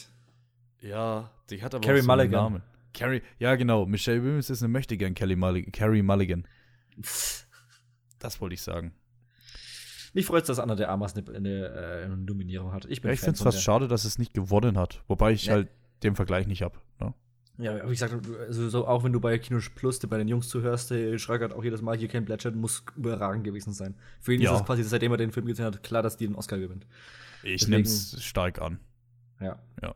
[0.81, 2.45] Ja, die hat aber Carrie auch so einen Mulligan.
[2.53, 2.63] Namen.
[2.93, 3.87] Carrie, ja genau.
[3.87, 6.47] Michelle Williams ist eine Möchtegern Kelly Mulligan, Carrie Mulligan.
[8.21, 8.95] Das wollte ich sagen.
[10.15, 12.87] Mich freut es, dass Anna der Armas eine, eine, äh, eine Nominierung hat.
[12.87, 15.03] Ich bin Ja, ich finde es fast schade, dass es nicht gewonnen hat.
[15.09, 15.53] Wobei ich Nee.
[15.53, 15.69] halt
[16.03, 16.79] den Vergleich nicht habe.
[17.01, 17.13] Ne?
[17.57, 18.15] Ja, wie gesagt,
[18.49, 21.63] also so, auch wenn du bei Kino Plus bei den Jungs zuhörst, der schreckert auch
[21.63, 23.95] jedes Mal, hier Ken Blanchett muss überragend gewesen sein.
[24.21, 24.53] Für ihn Ja.
[24.55, 26.85] ist es quasi, seitdem er den Film gesehen hat, klar, dass die den Oscar gewinnt.
[27.45, 28.81] Ich nehme es stark an.
[29.41, 29.59] Ja.
[29.83, 29.95] Ja.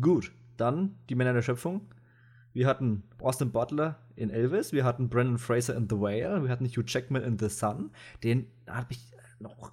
[0.00, 1.82] Gut, dann die Männer der Schöpfung.
[2.54, 6.66] Wir hatten Austin Butler in Elvis, wir hatten Brandon Fraser in The Whale, wir hatten
[6.66, 7.90] Hugh Jackman in The Sun.
[8.24, 9.70] Den habe ich noch.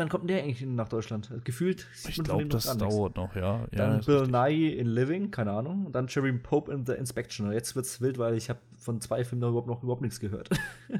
[0.00, 1.30] Wann kommt der eigentlich nach Deutschland?
[1.44, 3.60] Gefühlt sieht Ich glaube, das dauert noch, ja.
[3.60, 4.26] ja Dann Bill.
[4.26, 5.86] Nye in Living, keine Ahnung.
[5.86, 7.52] Und dann Jeremy Pope in The Inspection.
[7.52, 10.48] Jetzt wird's wild, weil ich habe von zwei Filmen überhaupt, noch überhaupt nichts gehört.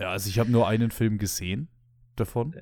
[0.00, 1.68] Ja, also ich habe nur einen Film gesehen
[2.16, 2.52] davon.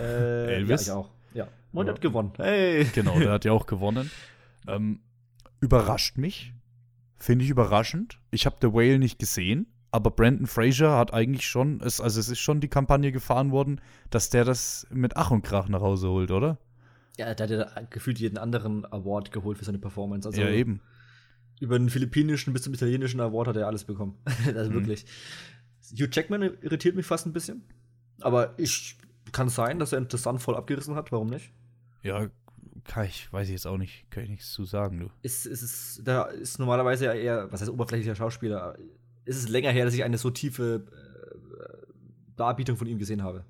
[0.00, 0.86] äh, Elvis?
[0.88, 1.10] Ja, ich auch.
[1.34, 1.46] Ja.
[1.72, 1.92] Und Ja.
[1.92, 2.32] hat gewonnen.
[2.36, 2.84] Hey!
[2.92, 4.10] Genau, der hat ja auch gewonnen.
[4.66, 4.98] Ähm,
[5.60, 6.52] überrascht mich.
[7.16, 8.18] Finde ich überraschend.
[8.32, 12.28] Ich habe The Whale nicht gesehen, aber Brandon Fraser hat eigentlich schon, es, also es
[12.28, 16.08] ist schon die Kampagne gefahren worden, dass der das mit Ach und Krach nach Hause
[16.08, 16.58] holt, oder?
[17.18, 20.28] Ja, der hat ja gefühlt jeden anderen Award geholt für seine Performance.
[20.28, 20.80] Also ja, eben.
[21.60, 24.16] über den philippinischen bis zum italienischen Award hat er alles bekommen.
[24.54, 24.74] also Mhm.
[24.74, 25.04] wirklich.
[25.92, 27.64] Hugh Jackman irritiert mich fast ein bisschen.
[28.20, 28.96] Aber ich
[29.32, 31.10] kann sein, dass er interessant voll abgerissen hat.
[31.12, 31.52] Warum nicht?
[32.02, 32.28] Ja,
[32.84, 35.10] kann ich, weiß ich jetzt auch nicht, kann ich nichts zu sagen, du.
[35.22, 38.78] Ist, ist es, da ist normalerweise ja eher, was heißt oberflächlicher Schauspieler,
[39.30, 41.86] ist es länger her, dass ich eine so tiefe äh,
[42.36, 43.44] Darbietung von ihm gesehen habe.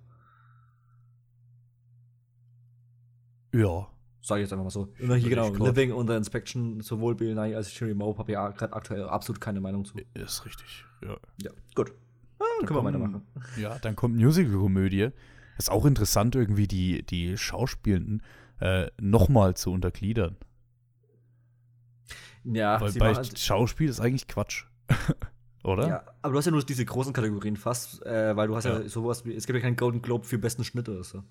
[3.55, 3.89] Ja.
[4.23, 4.93] Sage ich jetzt einfach mal so.
[5.01, 5.69] Und hier genau, klar.
[5.69, 8.73] Living und The Inspection, sowohl Bill Nye als auch Jerry Moe, habe ich ja gerade
[8.75, 9.95] aktuell absolut keine Meinung zu.
[10.15, 11.17] Ist richtig, ja.
[11.43, 11.93] Ja, gut.
[12.39, 13.23] Ah, Da können wir kommen- weitermachen.
[13.57, 15.09] Ja, dann kommt Musical-Komödie.
[15.59, 18.23] Ist auch interessant, irgendwie die, die Schauspielenden
[18.61, 20.37] äh, nochmal zu untergliedern.
[22.45, 24.65] Ja, Weil bei machen- Schauspiel ist eigentlich Quatsch.
[25.73, 25.89] Oder?
[25.89, 28.81] Ja, aber du hast ja nur diese großen Kategorien fast, äh, weil du hast ja.
[28.81, 28.89] Ja.
[28.89, 31.23] sowas wie, es gibt ja keinen Golden Globe für besten Schnitt oder so.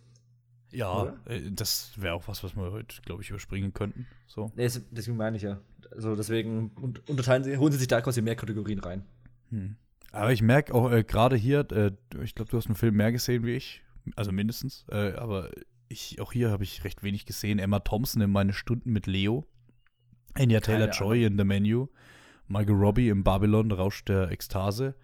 [0.72, 1.18] Ja, Oder?
[1.26, 4.06] äh, das wäre auch was, was wir heute, glaube ich, überspringen könnten.
[4.28, 4.52] So.
[4.56, 5.60] Nee, es- deswegen meine ich ja.
[5.92, 9.04] Also deswegen und, unterteilen sie, holen sie sich da quasi mehr Kategorien rein.
[9.50, 9.76] Hm.
[10.12, 11.92] Aber ich merke auch äh, gerade hier, äh,
[12.24, 13.84] ich glaube, du hast einen Film mehr gesehen wie ich,
[14.16, 14.86] also mindestens.
[14.90, 15.50] Äh, aber
[15.88, 17.58] ich, auch hier habe ich recht wenig gesehen.
[17.58, 19.48] Emma Thompson in meine Stunden mit Leo,
[20.36, 21.88] Anya Taylor Joy in The Menu,
[22.50, 24.96] Michael Robbie im Babylon Rausch der Ekstase.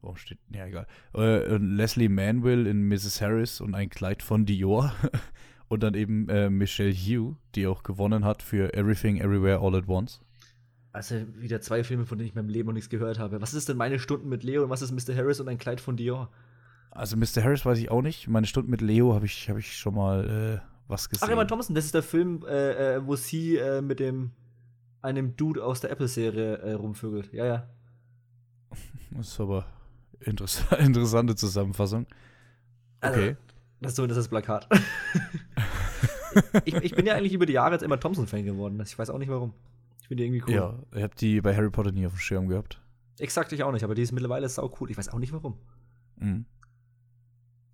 [0.00, 0.38] Warum steht?
[0.54, 0.86] Ja, egal.
[1.14, 3.20] Äh, und Leslie Manville in Mrs.
[3.20, 4.92] Harris und ein Kleid von Dior.
[5.68, 9.88] und dann eben äh, Michelle Hugh, die auch gewonnen hat für Everything Everywhere All at
[9.88, 10.20] Once.
[10.92, 13.40] Also wieder zwei Filme, von denen ich in meinem Leben noch nichts gehört habe.
[13.40, 15.16] Was ist denn meine Stunden mit Leo und was ist Mr.
[15.16, 16.30] Harris und ein Kleid von Dior?
[16.90, 17.42] Also Mr.
[17.42, 18.28] Harris weiß ich auch nicht.
[18.28, 21.26] Meine Stunden mit Leo habe ich, hab ich schon mal äh, was gesehen.
[21.26, 24.32] Ach, Emma Thompson, das ist der Film, äh, äh, wo sie äh, mit dem
[25.02, 27.32] einem Dude aus der Apple-Serie äh, rumvögelt.
[27.32, 27.68] Ja, ja.
[29.10, 29.66] Das ist aber
[30.20, 32.06] interess interessante Zusammenfassung.
[33.00, 33.36] Also, Okay.
[33.80, 34.68] Das ist so das ist das Plakat.
[36.64, 38.80] ich, ich bin ja eigentlich über die Jahre jetzt Emma Thompson-Fan geworden.
[38.84, 39.54] Ich weiß auch nicht warum.
[40.00, 40.54] Ich finde die irgendwie cool.
[40.54, 42.80] Ja, ich habe die bei Harry Potter nie auf dem Schirm gehabt.
[43.18, 44.90] Exakt, ich auch nicht, aber die ist mittlerweile sau cool.
[44.90, 45.58] Ich weiß auch nicht warum.
[46.16, 46.44] Mhm.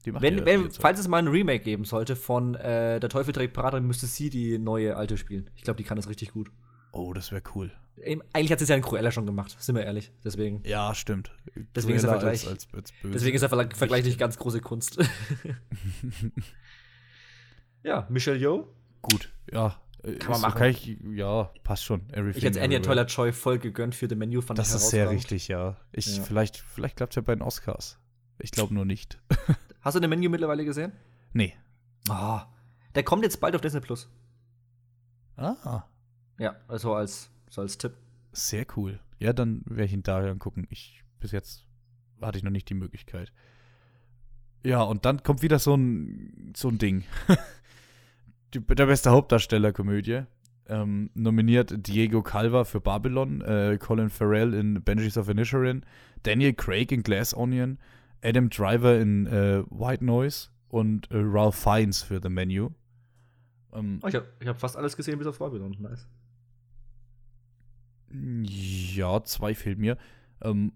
[0.04, 3.80] Wenn, wenn, falls es mal ein Remake geben sollte von äh, Der Teufel trägt Prada,
[3.80, 5.48] müsste sie die neue alte spielen.
[5.54, 6.50] Ich glaube, die kann das richtig gut.
[6.94, 7.72] Oh, das wäre cool.
[8.32, 10.12] Eigentlich hat es ja in Cruella schon gemacht, sind wir ehrlich.
[10.24, 11.32] Deswegen, Ja, stimmt.
[11.74, 14.98] Deswegen ist der Vergleich- Als, als, als deswegen ist der Vergleich nicht ganz große Kunst.
[17.82, 18.66] ja, Michelle Yeoh.
[19.02, 19.30] gut.
[19.52, 19.80] Ja.
[20.18, 20.58] Kann man machen.
[20.58, 22.02] Kann ich, ja, passt schon.
[22.10, 22.80] Everything Ich hätte Anya.
[22.80, 25.76] Taylor Joy voll gegönnt für The Menu, fand Das ist sehr richtig, ja.
[25.92, 26.22] Ich, Ja.
[26.22, 27.98] Vielleicht, vielleicht klappt es ja bei den Oscars.
[28.38, 29.18] Ich glaube nur nicht.
[29.80, 30.92] Hast du The Menu mittlerweile gesehen?
[31.32, 31.54] nee.
[32.10, 32.48] Ah,
[32.94, 34.10] der kommt jetzt bald auf Disney Plus.
[35.38, 35.84] Ah,
[36.38, 37.92] Ja, also als, so als Tipp.
[38.32, 39.00] sehr cool.
[39.18, 40.66] Ja, dann werde ich ihn da angucken.
[40.70, 41.64] Ich, bis jetzt
[42.20, 43.32] hatte ich noch nicht die Möglichkeit.
[44.64, 47.04] Ja, und dann kommt wieder so ein, so ein Ding.
[48.54, 50.22] die, der beste Hauptdarsteller-Komödie.
[50.66, 55.84] Ähm, nominiert Diego Calva für Babylon, äh, Colin Farrell in Benji's of Inisherin,
[56.22, 57.78] Daniel Craig in Glass Onion,
[58.22, 62.70] Adam Driver in äh, White Noise, und äh, Ralph Fiennes für The Menu.
[63.72, 65.76] Ähm, oh, ich habe ich hab fast alles gesehen, bis auf Babylon.
[65.78, 66.08] Nice.
[68.14, 69.98] Ja, zwei fehlen mir.
[70.40, 70.72] Ähm,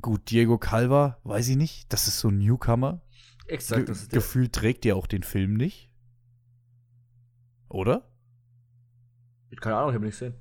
[0.00, 1.92] gut, Diego Calva, weiß ich nicht.
[1.92, 3.00] Das ist so ein Newcomer.
[3.46, 3.86] Exakt.
[3.86, 5.90] Ge gefühlt trägt der auch den Film nicht.
[7.68, 8.08] Oder?
[9.60, 10.34] Keine Ahnung, ich habe nicht gesehen.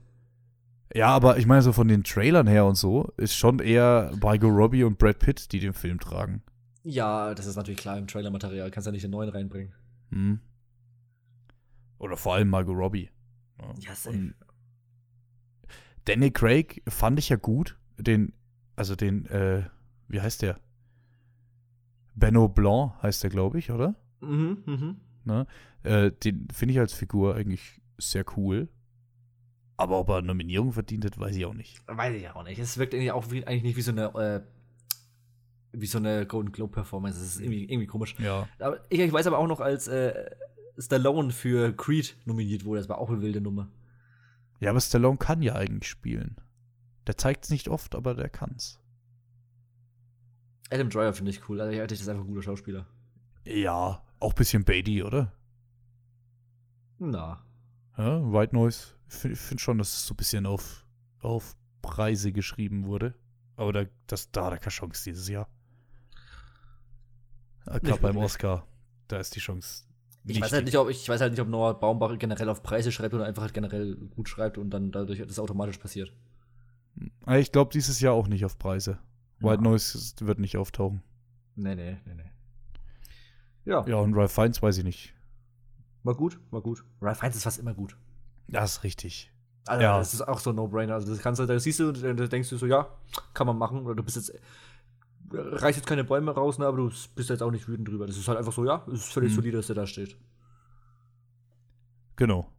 [0.93, 4.51] Ja, aber ich meine, so von den Trailern her und so, ist schon eher Margot
[4.51, 6.41] Robbie und Brad Pitt, die den Film tragen.
[6.83, 8.69] Ja, das ist natürlich klar im Trailermaterial.
[8.71, 9.73] Kannst ja nicht den neuen reinbringen.
[10.11, 10.39] Hm.
[11.97, 13.09] Oder vor allem Margot Robbie.
[13.59, 14.33] Ja, ja safe.
[16.05, 17.77] Danny Craig fand ich ja gut.
[17.97, 18.33] Den,
[18.75, 19.63] also den, äh,
[20.07, 20.59] wie heißt der?
[22.15, 23.95] Benno Blanc heißt der, glaube ich, oder?
[24.21, 24.95] Mhm, mhm.
[25.25, 25.47] Ne?
[25.83, 28.69] Äh, den finde ich als Figur eigentlich sehr cool.
[29.77, 31.81] Aber ob er eine Nominierung verdient hat, weiß ich auch nicht.
[31.87, 32.59] Weiß ich auch nicht.
[32.59, 34.41] Es wirkt eigentlich auch wie, eigentlich nicht wie so eine äh,
[35.73, 37.19] wie so eine Golden Globe Performance.
[37.19, 38.15] Das ist irgendwie, irgendwie komisch.
[38.19, 38.47] Ja.
[38.59, 40.31] Aber ich, ich weiß aber auch noch, als äh,
[40.77, 43.67] Stallone für Creed nominiert wurde, das war auch eine wilde Nummer.
[44.59, 46.37] Ja, aber Stallone kann ja eigentlich spielen.
[47.07, 48.79] Der zeigt es nicht oft, aber der kann's.
[50.71, 51.61] Adam Dreyer finde ich cool.
[51.61, 52.87] Also, ich ist einfach ein guter Schauspieler.
[53.43, 55.31] Ja, auch ein bisschen Beatty, oder?
[56.97, 57.43] Na.
[57.97, 58.93] Ja, White Noise.
[59.07, 60.85] Ich finde find schon, dass es so ein bisschen auf,
[61.19, 63.13] auf Preise geschrieben wurde.
[63.55, 65.47] Aber da, das, da hat er keine Chance dieses Jahr.
[67.65, 68.67] Gerade beim Oscar,
[69.07, 69.85] da ist die Chance.
[70.27, 72.91] Ich weiß, halt nicht, ob, ich weiß halt nicht, ob Noah Baumbach generell auf Preise
[72.91, 76.11] schreibt oder einfach halt generell gut schreibt und dann dadurch das automatisch passiert.
[77.27, 78.97] Ich glaube dieses Jahr auch nicht auf Preise.
[79.39, 79.69] White ja.
[79.69, 81.03] Noise wird nicht auftauchen.
[81.55, 82.31] Nee, nee, nee, nee.
[83.65, 83.85] Ja.
[83.87, 85.13] Ja, und Ralph Fiennes weiß ich nicht.
[86.03, 86.83] War gut, war gut.
[87.01, 87.97] Ralph Fiennes ist fast immer gut.
[88.47, 89.31] Das ist richtig.
[89.67, 89.97] Also, ja.
[89.97, 90.93] das ist auch so ein No-Brainer.
[90.93, 92.87] Also, das kannst du, da siehst du, da denkst du so, ja,
[93.33, 93.85] kann man machen.
[93.85, 94.33] Oder du bist jetzt,
[95.35, 98.07] reißt jetzt keine Bäume raus, ne, aber du bist jetzt auch nicht wütend drüber.
[98.07, 99.35] Das ist halt einfach so, ja, es ist völlig mhm.
[99.35, 100.17] solide, dass der da steht.
[102.15, 102.51] Genau.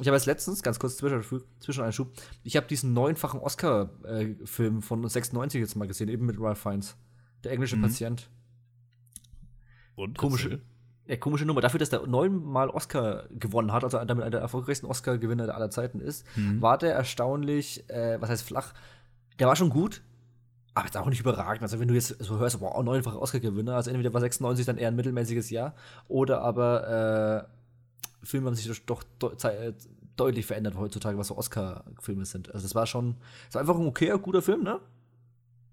[0.00, 5.76] Ich habe jetzt letztens, ganz kurz Zwischeneinschub, ich habe diesen neunfachen Oscar-Film von 96 jetzt
[5.76, 6.96] mal gesehen, eben mit Ralph Fiennes.
[7.44, 7.82] Der englische mhm.
[7.82, 8.28] Patient.
[9.94, 10.18] Und?
[10.18, 10.60] Komische,
[11.06, 11.60] ja, komische Nummer.
[11.60, 16.00] Dafür, dass der neunmal Oscar gewonnen hat, also damit einer der erfolgreichsten Oscar-Gewinner aller Zeiten
[16.00, 16.60] ist, mhm.
[16.60, 18.74] war der erstaunlich, äh, was heißt flach,
[19.38, 20.02] der war schon gut,
[20.74, 21.62] aber jetzt auch nicht überragend.
[21.62, 24.88] Also, wenn du jetzt so hörst, wow, neunfacher Oscar-Gewinner, also entweder war 96 dann eher
[24.88, 25.74] ein mittelmäßiges Jahr,
[26.08, 27.48] oder aber
[28.22, 29.72] äh, Filme haben sich doch de äh,
[30.16, 32.52] deutlich verändert heutzutage, was so Oscar-Filme sind.
[32.52, 34.80] Also, das war schon, das war einfach ein okayer, guter Film, ne?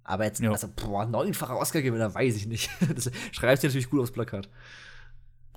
[0.03, 0.51] Aber jetzt, ja.
[0.51, 2.69] also, boah, neunfacher Oscar-Gewinner, weiß ich nicht.
[2.95, 4.49] das schreibst du natürlich gut aufs Plakat.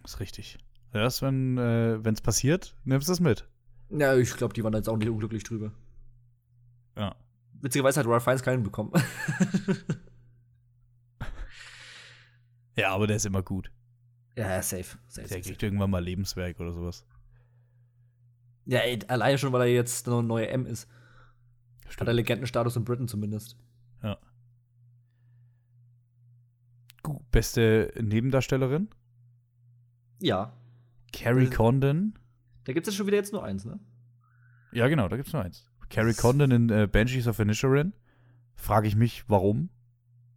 [0.03, 0.59] Das ist richtig.
[0.93, 3.47] Erst wenn äh, es passiert, nimmst du es mit.
[3.91, 5.73] Ja, ich glaube, die waren jetzt auch nicht unglücklich drüber.
[6.97, 7.15] Ja.
[7.61, 8.93] Witzigerweise hat Ralph Fiennes keinen bekommen.
[12.77, 13.71] ja, aber der ist immer gut.
[14.37, 14.99] Ja, safe.
[15.09, 15.67] safe der kriegt safe.
[15.67, 17.07] irgendwann mal Lebenswerk oder sowas.
[18.67, 20.89] Ja, ey, alleine schon, weil er jetzt eine neue M ist.
[21.83, 22.01] Stimmt.
[22.01, 23.57] Hat er Legendenstatus in Britain zumindest.
[24.03, 24.19] Ja.
[27.03, 28.89] Gut, beste Nebendarstellerin?
[30.21, 30.57] Ja.
[31.13, 32.19] Carrie also, Condon.
[32.65, 33.79] Da gibt es ja schon wieder jetzt nur eins, ne?
[34.73, 35.71] Ja, genau, da gibt es nur eins.
[35.91, 37.93] Carrie Condon in äh, Banshees of Inisherin.
[38.55, 39.69] Frage ich mich, warum?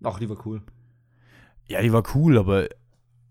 [0.04, 0.62] Ach, die war cool.
[1.68, 2.70] Ja, die war cool, aber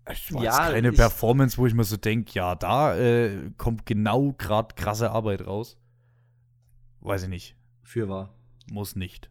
[0.05, 4.33] es war ja, keine Performance, wo ich mir so denke, ja, da äh, kommt genau
[4.37, 5.77] gerade krasse Arbeit raus.
[7.01, 7.55] Weiß ich nicht.
[7.83, 8.33] Für wahr.
[8.71, 9.29] Muss nicht.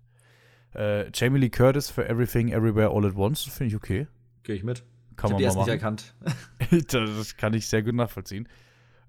[0.74, 4.06] Äh, Jamie Lee Curtis für Everything Everywhere All at Once, finde ich okay.
[4.42, 4.84] Gehe ich mit.
[5.16, 6.14] Kann ich man mal nicht erkannt.
[6.88, 8.48] das kann ich sehr gut nachvollziehen.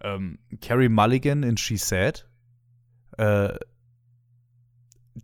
[0.02, 2.27] Ähm, Carrie Mulligan in She Said.
[3.18, 3.58] Äh,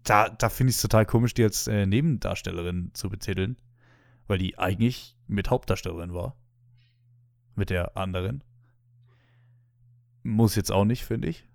[0.03, 3.57] da da finde ich es total komisch, die als äh, Nebendarstellerin zu betiteln,
[4.27, 6.35] weil die eigentlich mit Hauptdarstellerin war.
[7.55, 8.43] Mit der anderen.
[10.23, 11.47] Muss jetzt auch nicht, finde ich.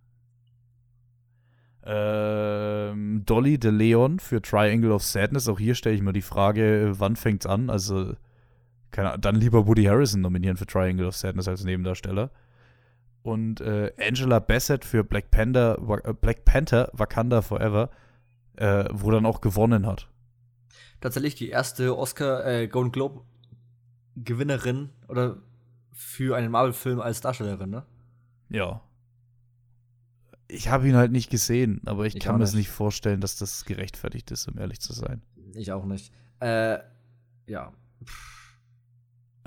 [1.83, 5.49] Ähm, Dolly de Leon für Triangle of Sadness.
[5.49, 7.71] Auch hier stelle ich mir die Frage, wann fängt's an?
[7.71, 8.15] Also
[8.91, 12.31] keine, dann lieber Woody Harrison nominieren für Triangle of Sadness als Nebendarsteller.
[13.29, 17.91] Und äh, Angela Bassett für Black Panther, äh, Black Panther Wakanda Forever,
[18.57, 20.09] äh, wo dann auch gewonnen hat.
[21.03, 23.21] Tatsächlich die erste Oscar äh, Golden Globe
[24.17, 25.37] Gewinnerin oder
[25.93, 27.85] für einen Marvel-Film als Darstellerin, ne?
[28.49, 28.81] Ja.
[30.49, 33.37] Ich habe ihn halt nicht gesehen, aber ich, ich kann mir es nicht vorstellen, dass
[33.37, 35.21] das gerechtfertigt ist, um ehrlich zu sein.
[35.53, 36.15] Ich auch nicht.
[36.41, 36.79] Äh,
[37.47, 37.75] ja.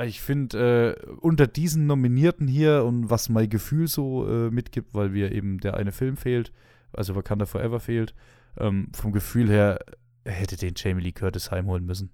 [0.05, 5.09] Ich finde, äh, unter diesen Nominierten hier und was mein Gefühl so äh, mitgibt, weil
[5.09, 6.53] mir eben der eine Film fehlt,
[6.93, 8.13] also Wakanda Forever fehlt,
[8.57, 9.79] ähm, vom Gefühl her
[10.23, 12.11] hätte den Jamie Lee Curtis heimholen müssen.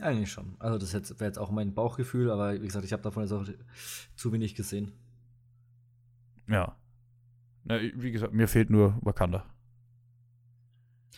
[0.00, 0.56] Eigentlich schon.
[0.58, 3.46] Also das wäre jetzt auch mein Bauchgefühl, aber wie gesagt, ich habe davon jetzt auch
[4.14, 4.92] zu wenig gesehen.
[6.48, 6.76] Ja.
[7.64, 9.44] Na, wie gesagt, mir fehlt nur Wakanda.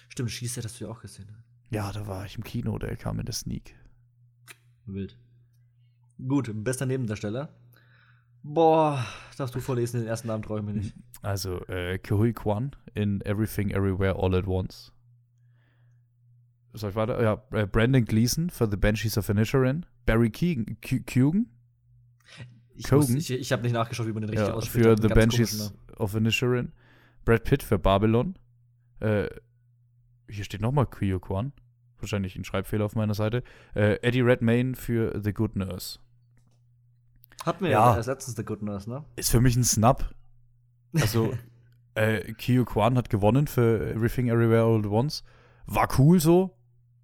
[0.08, 1.26] Stimmt, Schießer hast du ja auch gesehen.
[1.26, 1.44] Ne?
[1.70, 3.74] Ja, da war ich im Kino, der kam in der Sneak.
[4.86, 5.18] Wild.
[6.26, 7.48] Gut, bester Nebendarsteller.
[8.42, 9.04] Boah,
[9.36, 10.94] darfst du vorlesen, den ersten Namen traue ich mir nicht.
[11.22, 14.92] Also, äh, Kehui Kwan in Everything Everywhere All at Once.
[16.72, 17.20] Soll ich weiter?
[17.22, 19.84] Ja, äh, Brandon Gleason für The Banshees of Inisherin.
[20.06, 20.76] Barry Keegan.
[20.80, 21.46] Kugan?
[22.74, 24.84] Ich, muss, ich, ich habe nicht nachgeschaut, wie man den richtig ja, ausspricht.
[24.84, 26.72] Für The Banshees of Inisherin.
[27.24, 28.38] Brad Pitt für Babylon.
[29.00, 29.28] Äh,
[30.28, 31.52] hier steht nochmal Kuyo Kwan.
[31.98, 33.42] Wahrscheinlich ein Schreibfehler auf meiner Seite.
[33.74, 35.98] Äh, Eddie Redmayne für The Good Nurse.
[37.44, 39.04] Hatten wir ja, ja ersetzen The Good Nurse, ne?
[39.16, 40.14] Ist für mich ein Snap.
[40.94, 41.32] Also,
[41.94, 45.24] äh, Kiyo Kwan hat gewonnen für Everything Everywhere All at Once.
[45.66, 46.56] War cool so,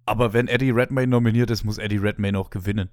[0.05, 2.89] aber wenn Eddie Redmayne nominiert ist, muss Eddie Redmayne auch gewinnen.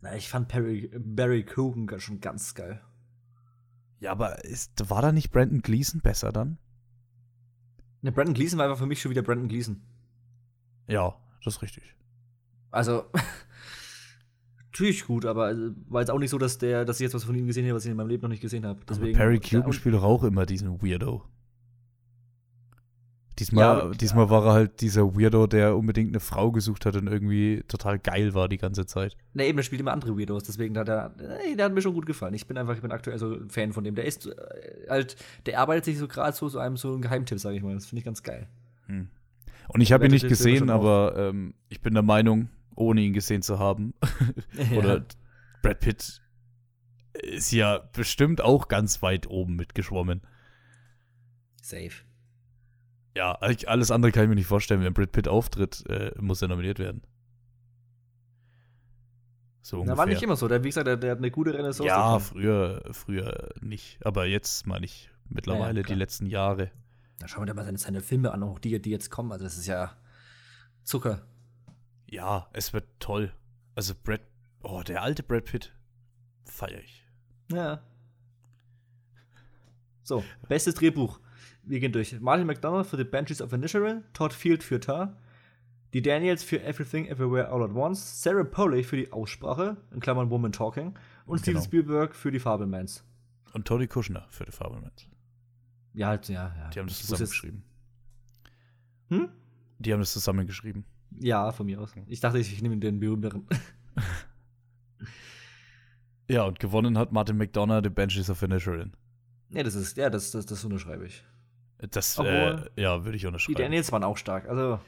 [0.00, 2.80] Na, ich fand Barry, Barry Coogan schon ganz geil.
[4.00, 6.58] Ja, aber ist, war da nicht Brandon Gleason besser dann?
[8.02, 9.82] Ne, Brandon Gleason war einfach für mich schon wieder Brandon Gleason.
[10.86, 11.96] Ja, das ist richtig.
[12.70, 13.06] Also,
[14.72, 17.24] natürlich gut, aber äh, war jetzt auch nicht so, dass der, dass ich jetzt was
[17.24, 18.80] von ihm gesehen habe, was ich in meinem Leben noch nicht gesehen habe.
[18.88, 21.24] Deswegen, aber Perry Cuban spielt doch auch immer diesen Weirdo.
[23.38, 24.30] Diesmal, ja, diesmal ja.
[24.30, 28.34] war er halt dieser Weirdo, der unbedingt eine Frau gesucht hat und irgendwie total geil
[28.34, 29.16] war die ganze Zeit.
[29.32, 31.94] Na eben, er spielt immer andere Weirdos, deswegen hat er, ey, der hat mir schon
[31.94, 32.34] gut gefallen.
[32.34, 33.94] Ich bin einfach, ich bin aktuell so ein Fan von dem.
[33.94, 34.34] Der ist äh,
[34.88, 37.74] halt, der arbeitet sich so gerade so zu einem so ein Geheimtipp, sage ich mal.
[37.74, 38.48] Das finde ich ganz geil.
[38.86, 39.08] Hm.
[39.68, 42.48] Und ich habe ihn nicht gesehen, aber ähm, ich bin der Meinung,
[42.78, 43.94] ohne ihn gesehen zu haben,
[44.52, 44.78] ja.
[44.78, 45.04] oder
[45.62, 46.20] Brad Pitt
[47.12, 50.22] ist ja bestimmt auch ganz weit oben mitgeschwommen.
[51.60, 51.90] Safe.
[53.16, 54.80] Ja, alles andere kann ich mir nicht vorstellen.
[54.82, 57.02] Wenn Brad Pitt auftritt, äh, muss er nominiert werden.
[59.62, 59.94] So ungefähr.
[59.94, 60.46] Na, war nicht immer so.
[60.46, 61.84] Der, wie gesagt, der, der hat eine gute Renaissance.
[61.84, 63.98] Ja, früher, früher nicht.
[64.06, 66.70] Aber jetzt meine ich mittlerweile ja, die letzten Jahre.
[67.18, 69.32] Da schauen wir mal seine, seine Filme an, auch die, die jetzt kommen.
[69.32, 69.96] Also, das ist ja
[70.84, 71.26] Zucker.
[72.08, 73.32] Ja, es wird toll.
[73.74, 74.22] Also, Brad,
[74.62, 75.72] oh, der alte Brad Pitt
[76.44, 77.04] feiere ich.
[77.52, 77.82] Ja.
[80.02, 81.20] So, bestes Drehbuch
[81.68, 82.18] wir gehen durch.
[82.20, 85.16] Martin McDonald für The Banshees of Inisherin, Todd Field für Tar,
[85.92, 90.30] die Daniels für Everything Everywhere All at Once, Sarah Polley für die Aussprache, in Klammern
[90.30, 91.64] Woman Talking, und Steven genau.
[91.64, 93.04] Spielberg für die Fabelmans.
[93.52, 95.08] Und Tony Kushner für die Fabelmans.
[95.94, 96.70] Ja, halt, ja, ja.
[96.70, 97.64] Die haben das zusammengeschrieben.
[99.08, 99.28] Hm?
[99.78, 100.84] Die haben das zusammengeschrieben.
[101.18, 101.92] Ja, von mir aus.
[102.06, 103.46] Ich dachte, ich nehme den berühmteren.
[106.28, 108.92] ja, und gewonnen hat Martin McDonough The Banshees of Inisherin.
[109.50, 111.24] Ja, das ist, ja, das, das, das unterschreibe ich.
[111.90, 113.56] Das, äh, ja, würde ich unterschreiben.
[113.56, 114.80] Die Daniels waren auch stark, also.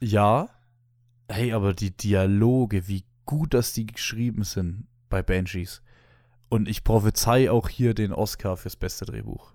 [0.00, 0.48] Ja.
[1.28, 5.82] Hey, aber die Dialoge, wie gut, dass die geschrieben sind bei Banshees.
[6.48, 9.52] Und ich prophezei auch hier den Oscar fürs beste Drehbuch.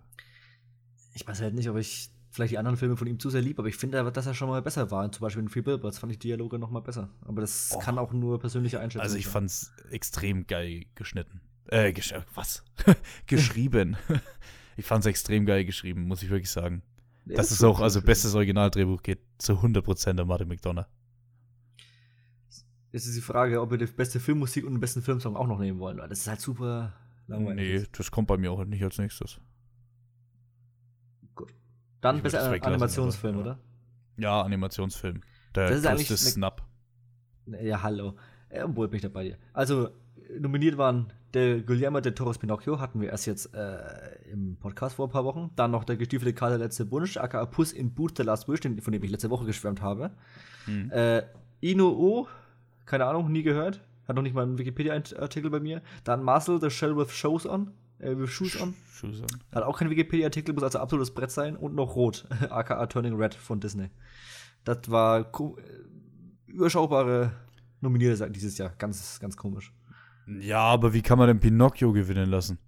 [1.14, 3.60] Ich weiß halt nicht, ob ich vielleicht die anderen Filme von ihm zu sehr lieb,
[3.60, 5.12] aber ich finde, dass er schon mal besser war.
[5.12, 7.10] Zum Beispiel in Free Billboards fand ich Dialoge noch mal besser.
[7.26, 7.80] Aber das oh.
[7.80, 9.34] kann auch nur persönliche Einschätzung Also ich sein.
[9.34, 11.41] fand's extrem geil geschnitten.
[11.67, 12.63] Äh, gesch was?
[13.28, 13.98] Geschrieben.
[14.78, 16.82] Ich fand es extrem geil geschrieben, muss ich wirklich sagen.
[17.26, 20.88] Ja, das ist auch, also bestes Originaldrehbuch geht zu 100% an Martin McDonough.
[22.91, 25.60] Jetzt ist die Frage, ob wir die beste Filmmusik und den besten Filmsong auch noch
[25.60, 26.94] nehmen wollen, weil das ist halt super
[27.28, 27.82] langweilig.
[27.82, 29.39] Nee, das kommt bei mir auch nicht als nächstes.
[32.02, 33.60] Dann besser Animationsfilm, oder?
[34.18, 35.22] Ja, Animationsfilm.
[35.56, 36.64] Der das ist größte Snap.
[37.62, 38.16] Ja, hallo.
[38.50, 39.38] Er bin ich dabei dir.
[39.54, 39.90] Also,
[40.40, 43.78] nominiert waren der Guillermo de Toros Pinocchio, hatten wir erst jetzt äh,
[44.32, 45.52] im Podcast vor ein paar Wochen.
[45.56, 48.60] Dann noch der gestiefelte Karl der letzte Wunsch, aka Puss in Boot The Last Wish,
[48.62, 50.12] von dem ich letzte Woche geschwärmt habe.
[50.68, 50.92] Mhm.
[50.92, 51.24] Äh,
[51.62, 52.28] Inu O,
[52.86, 53.82] keine Ahnung, nie gehört.
[54.08, 55.82] Hat noch nicht mal einen Wikipedia-Artikel bei mir.
[56.04, 57.72] Dann Marcel, The Shell with Shows On.
[58.02, 58.74] Äh, Shoes On.
[58.92, 59.28] Shoes on.
[59.54, 61.56] Hat auch keinen Wikipedia-Artikel, muss also absolutes Brett sein.
[61.56, 63.90] Und noch Rot, aka Turning Red von Disney.
[64.64, 65.32] Das war
[66.48, 67.32] überschaubare
[67.80, 68.74] Nominierte dieses Jahr.
[68.78, 69.74] Ganz, ganz komisch.
[70.28, 72.60] Ja, aber wie kann man denn Pinocchio gewinnen lassen?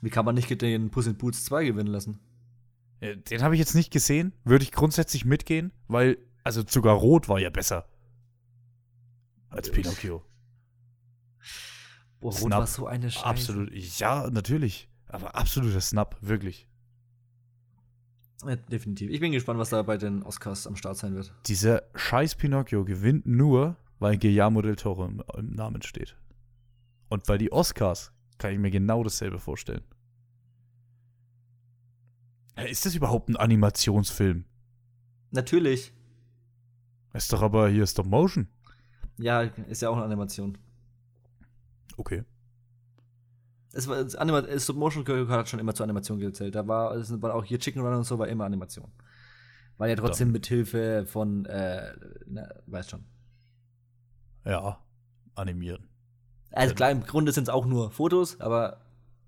[0.00, 2.18] Wie kann man nicht den Puss in Boots 2 gewinnen lassen?
[3.00, 4.32] Den habe ich jetzt nicht gesehen.
[4.44, 7.86] Würde ich grundsätzlich mitgehen, weil, also sogar Rot war ja besser.
[9.50, 10.22] Als Pinocchio.
[12.22, 13.26] Boah, Rot war so eine Scheiße.
[13.26, 14.88] Absolut, ja, natürlich.
[15.08, 16.68] Aber absoluter Snap, wirklich.
[18.46, 19.10] Ja, definitiv.
[19.10, 21.34] Ich bin gespannt, was da bei den Oscars am Start sein wird.
[21.46, 26.16] Dieser scheiß Pinocchio gewinnt nur, weil Guillermo del Toro im, im Namen steht.
[27.08, 29.82] Und weil die Oscars, kann ich mir genau dasselbe vorstellen.
[32.68, 34.44] Ist das überhaupt ein Animationsfilm?
[35.32, 35.92] Natürlich.
[37.12, 38.48] Ist doch aber hier Stop Motion.
[39.18, 40.56] Ja, ist ja auch eine Animation.
[41.96, 42.24] Okay.
[43.72, 46.54] Es war es Anima Stop Motion hat schon immer zur Animation gezählt.
[46.54, 48.92] Da war, es war auch hier Chicken Run und so war immer Animation.
[49.78, 51.92] Weil ja trotzdem mit Hilfe von, äh,
[52.26, 53.04] na, weißt schon.
[54.44, 54.78] Ja,
[55.34, 55.88] animieren.
[56.52, 58.82] Also klar, im Grunde sind es auch nur Fotos, aber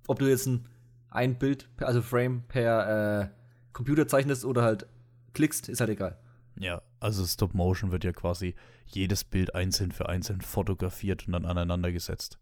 [0.06, 0.68] ob du jetzt ein,
[1.08, 3.28] ein Bild, also Frame per äh,
[3.72, 4.86] Computer zeichnest oder halt
[5.32, 6.18] klickst, ist halt egal.
[6.56, 8.54] Ja, also Stop Motion wird ja quasi
[8.86, 12.38] jedes Bild einzeln für einzeln fotografiert und dann aneinander gesetzt.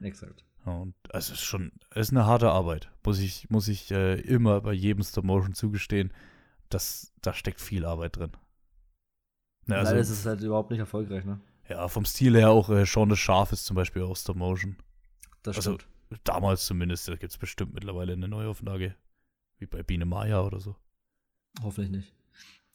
[0.00, 0.44] Exakt.
[0.64, 4.20] Ja, Und es ist schon, es ist eine harte Arbeit, muss ich, muss ich äh,
[4.20, 6.12] immer bei jedem Stop Motion zugestehen.
[6.68, 8.32] Das, da steckt viel Arbeit drin.
[9.66, 11.40] Ne, Leider ist also, es halt überhaupt nicht erfolgreich, ne?
[11.68, 14.76] ja, vom Stil her auch äh, Shaun the Schaf ist zum Beispiel auch Stop Motion.
[15.42, 15.88] Das Also, stimmt.
[16.24, 18.94] Damals zumindest, da gibt es bestimmt mittlerweile eine Neuauflage.
[19.58, 20.76] Wie bei Biene Maya oder so.
[21.62, 22.12] Hoffentlich nicht.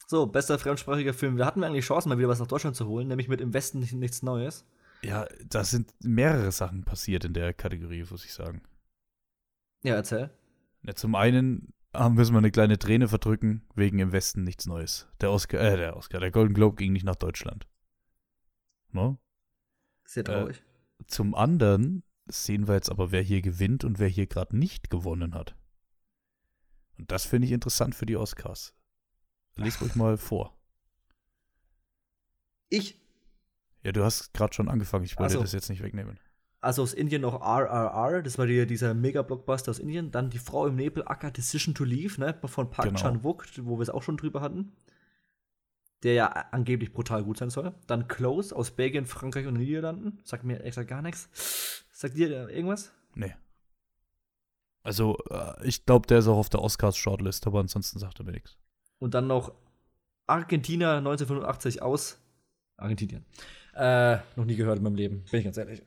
[0.06, 1.36] So, bester fremdsprachiger Film.
[1.36, 3.54] Da hatten wir eigentlich Chancen, mal wieder was nach Deutschland zu holen, nämlich mit Im
[3.54, 4.66] Westen nicht, nichts Neues.
[5.04, 8.62] Ja, da sind mehrere Sachen passiert in der Kategorie, muss ich sagen.
[9.82, 10.30] Ja, erzähl.
[10.82, 15.08] Ja, zum einen haben wir mal eine kleine Träne verdrücken, wegen im Westen nichts Neues.
[15.20, 17.66] Der Oscar, äh, der Oscar, der Golden Globe ging nicht nach Deutschland.
[18.92, 19.18] No?
[20.04, 20.62] Sehr traurig.
[21.06, 25.34] Zum anderen sehen wir jetzt aber, wer hier gewinnt und wer hier gerade nicht gewonnen
[25.34, 25.56] hat.
[26.96, 28.74] Und das finde ich interessant für die Oscars.
[29.56, 30.56] Lies ruhig mal vor.
[32.68, 33.01] ich,
[33.82, 35.42] Ja, du hast gerade schon angefangen, ich wollte Ach so.
[35.42, 36.18] das jetzt nicht wegnehmen.
[36.60, 40.10] also aus Indien noch RRR, das war die, dieser Mega-Blockbuster aus Indien.
[40.12, 43.00] Dann Die Frau im Nebel, Akka Decision to Leave, ne, von Park Genau.
[43.00, 44.72] Chan-wook, wo wir es auch schon drüber hatten.
[46.04, 47.72] Der ja angeblich brutal gut sein soll.
[47.86, 50.18] Dann Close aus Belgien, Frankreich und den Niederlanden.
[50.24, 51.84] Sagt mir extra gar nichts.
[51.92, 52.92] Sagt dir irgendwas?
[53.14, 53.34] Nee.
[54.84, 58.32] Also, äh, ich glaube, der ist auch auf der Oscars-Shortlist, aber ansonsten sagt er mir
[58.32, 58.56] nichts.
[58.98, 59.52] Und dann noch
[60.26, 62.18] Argentina 1985 aus
[62.76, 63.24] Argentinien.
[63.74, 65.82] Äh, noch nie gehört in meinem Leben, bin ich ganz ehrlich.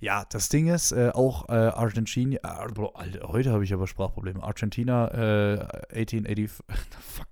[0.00, 4.42] Ja, das Ding ist, äh, auch äh, Argentina, äh, heute habe ich aber Sprachprobleme.
[4.42, 5.58] Argentina, äh,
[5.94, 6.64] 1880,
[7.00, 7.26] fuck.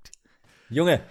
[0.69, 1.03] Junge,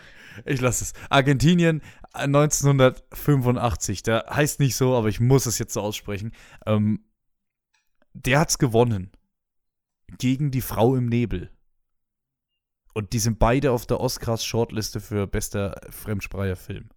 [0.45, 0.93] Ich lasse es.
[1.09, 1.81] Argentinien
[2.13, 4.03] äh, 1985.
[4.03, 6.31] Der heißt nicht so, aber ich muss es jetzt so aussprechen.
[6.65, 7.03] Ähm,
[8.13, 9.11] der hat's gewonnen.
[10.17, 11.49] Gegen die Frau im Nebel.
[12.93, 16.89] Und die sind beide auf der Oscars Shortliste für bester fremdsprachiger Film.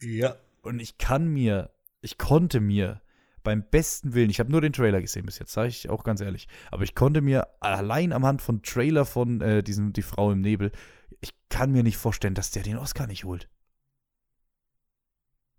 [0.00, 0.36] Ja.
[0.62, 1.70] Und ich kann mir,
[2.00, 3.00] ich konnte mir
[3.42, 6.20] beim besten Willen, ich habe nur den Trailer gesehen bis jetzt, sage ich auch ganz
[6.20, 10.32] ehrlich, aber ich konnte mir allein am Hand von Trailer von äh, diesem Die Frau
[10.32, 10.72] im Nebel,
[11.20, 13.48] ich kann mir nicht vorstellen, dass der den Oscar nicht holt.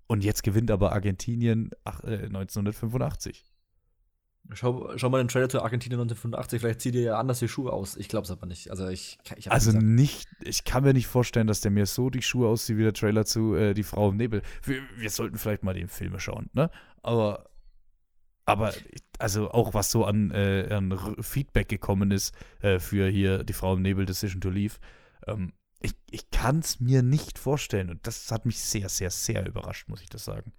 [0.07, 3.45] Und jetzt gewinnt aber Argentinien ach, äh, 1985.
[4.53, 7.73] Schau, schau mal den Trailer zu Argentinien 1985, vielleicht zieht ihr ja anders die Schuhe
[7.73, 7.97] aus.
[7.97, 8.71] Ich glaub's aber nicht.
[8.71, 12.09] Also ich, ich Also gesagt, nicht, ich kann mir nicht vorstellen, dass der mir so
[12.09, 14.41] die Schuhe aussieht wie der Trailer zu äh, Die Frau im Nebel.
[14.63, 16.69] Wir, wir sollten vielleicht mal den Filme schauen, ne?
[17.03, 17.49] Aber,
[18.45, 18.73] aber
[19.19, 23.73] also auch was so an, äh, an Feedback gekommen ist äh, für hier Die Frau
[23.73, 24.75] im Nebel, Decision to Leave,
[25.25, 27.89] ähm, ich, ich kann es mir nicht vorstellen.
[27.89, 30.53] Und das hat mich sehr, sehr, sehr überrascht, muss ich das sagen.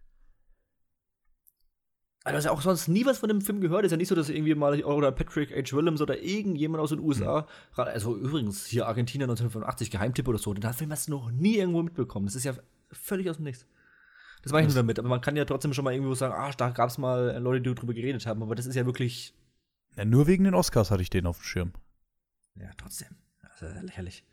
[2.29, 3.85] Also, du hast ja auch sonst nie was von dem Film gehört.
[3.85, 5.77] Ist ja nicht so, dass irgendwie mal oder Patrick H.
[5.77, 10.53] Williams oder irgendjemand aus den USA, gerade- also übrigens hier Argentinien 1985 Geheimtipp oder so,
[10.55, 12.27] den Film hast du noch nie irgendwo mitbekommen.
[12.27, 12.55] Das ist ja
[12.91, 13.67] völlig aus dem Nichts.
[14.43, 14.99] Das meine ich nur damit.
[14.99, 17.61] Aber man kann ja trotzdem schon mal irgendwo sagen, ah, da gab es mal Leute,
[17.63, 18.43] die drüber geredet haben.
[18.43, 19.35] Aber das ist ja wirklich,
[19.97, 21.73] Ja, nur wegen den Oscars hatte ich den auf dem Schirm.
[22.55, 23.09] ja, trotzdem.
[23.43, 24.25] Das ist ja lächerlich.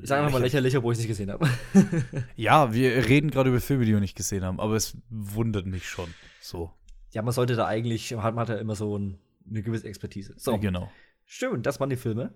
[0.00, 1.48] Ich sage einfach mal lächerlich, obwohl ich es nicht gesehen habe.
[2.36, 5.88] Ja, wir reden gerade über Filme, die wir nicht gesehen haben, aber es wundert mich
[5.88, 6.12] schon.
[6.40, 6.70] So.
[7.12, 10.34] Ja, man sollte da eigentlich, hat man hat ja immer so ein, eine gewisse Expertise.
[10.36, 10.90] So, Genau.
[11.24, 12.32] schön, das waren die Filme.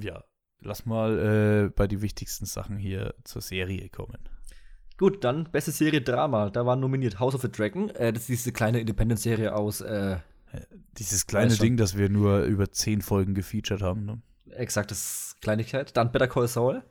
[0.00, 0.24] Ja,
[0.60, 4.18] lass mal äh, bei die wichtigsten Sachen hier zur Serie kommen.
[4.96, 6.50] Gut, dann beste Serie Drama.
[6.50, 7.88] Da war nominiert House of the Dragon.
[7.90, 10.16] Äh, das ist diese kleine Independent-Serie aus, äh,
[10.98, 11.54] Dieses kleine.
[11.54, 14.04] Ding, das wir nur über zehn Folgen gefeatured haben.
[14.04, 14.20] Ne?
[14.50, 15.96] exaktes Kleinigkeit.
[15.96, 16.82] Dann Better Call Saul.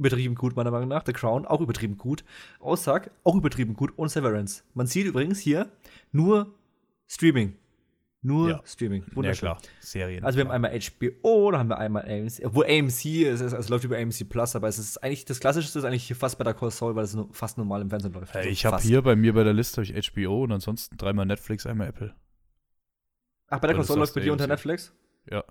[0.00, 1.04] Übertrieben gut, meiner Meinung nach.
[1.04, 2.24] The Crown, auch übertrieben gut.
[2.58, 3.92] Aussag, auch übertrieben gut.
[3.98, 4.64] Und Severance.
[4.72, 5.70] Man sieht übrigens hier
[6.10, 6.54] nur
[7.06, 7.54] Streaming.
[8.22, 8.62] Nur Ja.
[8.64, 9.04] Streaming.
[9.08, 9.48] Ja, Wunderschön.
[9.48, 9.58] klar.
[9.80, 10.24] Serien.
[10.24, 13.68] Also wir haben einmal HBO, dann haben wir einmal AMC, obwohl AMC, es, ist, es
[13.68, 16.70] läuft über AMC Plus, aber es ist eigentlich, das Klassischste ist eigentlich fast Better Call
[16.70, 18.32] Saul, weil es nur fast normal im Fernsehen läuft.
[18.32, 21.26] Hey, Also ich habe hier bei mir bei der Liste ich HBO und ansonsten dreimal
[21.26, 22.14] Netflix, einmal Apple.
[23.48, 24.46] Ach, Better Weil Call Saul läuft bei dir unter.
[24.46, 24.94] Netflix?
[25.30, 25.44] Ja.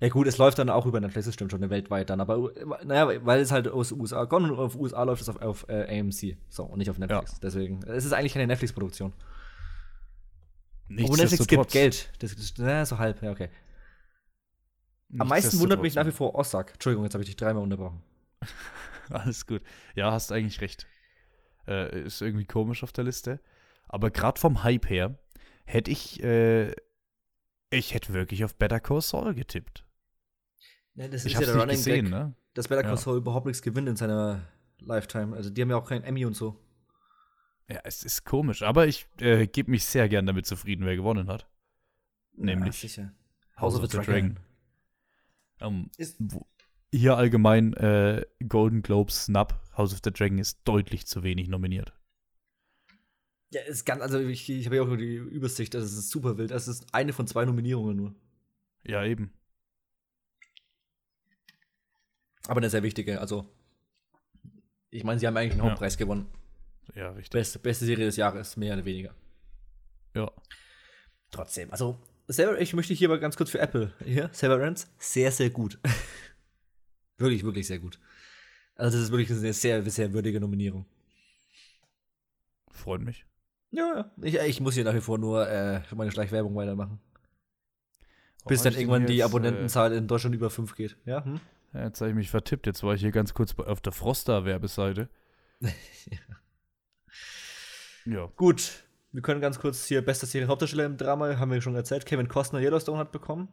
[0.00, 2.22] Ja gut, es läuft dann auch über Netflix, das stimmt schon, weltweit dann.
[2.22, 2.50] Aber
[2.84, 5.66] naja, weil es halt aus den USA kommt und auf USA läuft es auf, auf
[5.68, 6.38] äh, AMC.
[6.48, 7.38] So, und nicht auf Netflix.
[7.40, 9.12] Deswegen, es ist eigentlich keine Netflix-Produktion.
[10.90, 12.10] Obwohl Netflix gibt Geld.
[12.18, 13.50] Das ist na, so halb, ja, okay.
[15.18, 16.72] Am meisten wundert mich nach wie vor Ossak.
[16.72, 18.02] Entschuldigung, jetzt habe ich dich dreimal unterbrochen.
[19.10, 19.62] Alles gut.
[19.94, 20.86] Ja, hast eigentlich recht.
[21.66, 23.40] Äh, ist irgendwie komisch auf der Liste.
[23.88, 25.18] Aber gerade vom Hype her
[25.66, 26.72] hätte ich, äh,
[27.70, 29.84] ich hätte wirklich auf Better Call Saul getippt.
[31.00, 32.34] Ja, das ich ist ja der Running gesehen, Gag, ne?
[32.52, 32.96] dass Better Call Ja.
[32.98, 34.46] Saul überhaupt nichts gewinnt in seiner
[34.80, 35.34] Lifetime.
[35.34, 36.60] Also die haben ja auch keinen Emmy und so.
[37.70, 38.62] Ja, es ist komisch.
[38.62, 41.46] Aber ich äh, gebe mich sehr gern damit zufrieden, wer gewonnen hat.
[42.34, 43.12] Nämlich Ja, sicher.
[43.58, 44.38] House of the Dragon.
[45.60, 46.46] Ähm, Ist- wo,
[46.92, 51.94] hier allgemein äh, Golden Globes Snap, House of the Dragon ist deutlich zu wenig nominiert.
[53.52, 56.36] Ja, ist ganz, also ich, ich habe ja auch nur die Übersicht, das ist super
[56.36, 56.50] wild.
[56.50, 58.14] Das ist eine von zwei Nominierungen nur.
[58.84, 59.32] Ja, eben.
[62.48, 63.46] Aber eine sehr wichtige, also.
[64.90, 65.70] Ich meine, sie haben eigentlich einen Ja.
[65.70, 66.26] Hauptpreis gewonnen.
[66.94, 67.30] Ja, richtig.
[67.30, 69.14] Beste, beste Serie des Jahres, mehr oder weniger.
[70.14, 70.30] Ja.
[71.30, 75.50] Trotzdem, also, Sever ich möchte hier aber ganz kurz für Apple hier, Severance, sehr, sehr
[75.50, 75.78] gut.
[77.18, 78.00] wirklich, wirklich sehr gut.
[78.74, 80.86] Also, das ist wirklich eine sehr, sehr würdige Nominierung.
[82.72, 83.26] Freut mich.
[83.70, 84.10] Ja, ja.
[84.22, 86.98] Ich, ich muss hier nach wie vor nur äh, meine Schleichwerbung weitermachen.
[88.46, 90.96] Bis Oh, dann ich irgendwann die jetzt, Abonnentenzahl in Deutschland über 5 geht.
[91.04, 91.40] Ja, hm?
[91.72, 92.66] Äh, ja, jetzt habe ich mich vertippt.
[92.66, 95.08] Jetzt war ich hier ganz kurz auf der Froster-Werbeseite.
[98.06, 98.26] Ja.
[98.36, 102.06] Gut, wir können ganz kurz hier bester Serienhauptdarsteller im Drama, haben wir schon erzählt.
[102.06, 103.48] Kevin Costner Yellowstone hat bekommen.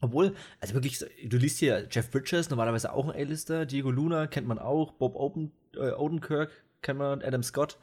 [0.00, 4.46] Obwohl, also wirklich, du liest hier Jeff Bridges, normalerweise auch ein A-Lister, Diego Luna kennt
[4.46, 6.50] man auch, Bob Open, äh, Odenkirk
[6.82, 7.78] kennt man, Adam Scott.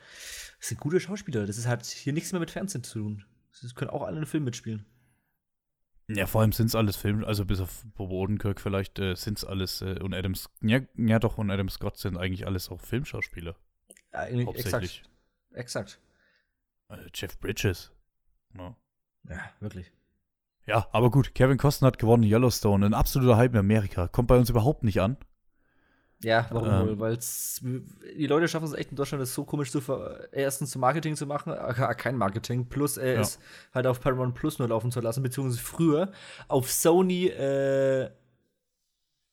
[0.59, 3.26] Das sind gute Schauspieler, das ist halt hier nichts mehr mit Fernsehen zu tun.
[3.61, 4.86] Das können auch alle in Film mitspielen.
[6.07, 9.37] Ja, vor allem sind es alles Filme, also bis auf Bob Odenkirk vielleicht äh, sind
[9.37, 12.81] es alles äh, und Adam ja, ja doch und Adam Scott sind eigentlich alles auch
[12.81, 13.55] Filmschauspieler.
[14.11, 15.03] Eigentlich Hauptsächlich.
[15.51, 15.97] exakt.
[15.97, 15.99] Exakt.
[16.89, 17.91] Äh, Jeff Bridges.
[18.57, 18.75] Ja.
[19.29, 19.91] Ja, wirklich.
[20.65, 24.09] ja, aber gut, Kevin Costner hat gewonnen, Yellowstone, ein absoluter Hype in Amerika.
[24.09, 25.15] Kommt bei uns überhaupt nicht an.
[26.24, 26.80] Ja, warum Ähm.
[26.88, 26.99] wohl?
[26.99, 27.19] Weil
[28.17, 31.15] die Leute schaffen es echt in Deutschland, das so komisch zu ver erstens zu Marketing
[31.15, 33.21] zu machen, äh, kein Marketing, plus äh, Ja.
[33.21, 33.39] es
[33.74, 36.11] halt auf Paramount Plus nur laufen zu lassen, beziehungsweise früher
[36.47, 38.09] auf Sony äh,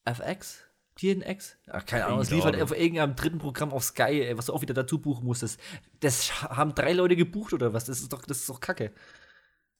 [0.04, 0.64] FX?
[0.96, 1.56] TNX?
[1.68, 4.52] Ach, keine Ahnung, es lief halt auf irgendeinem dritten Programm auf Sky, ey, was du
[4.52, 5.58] auch wieder dazu buchen musstest.
[6.00, 7.86] Das haben drei Leute gebucht oder was?
[7.86, 8.92] Das ist doch, das ist doch Kacke.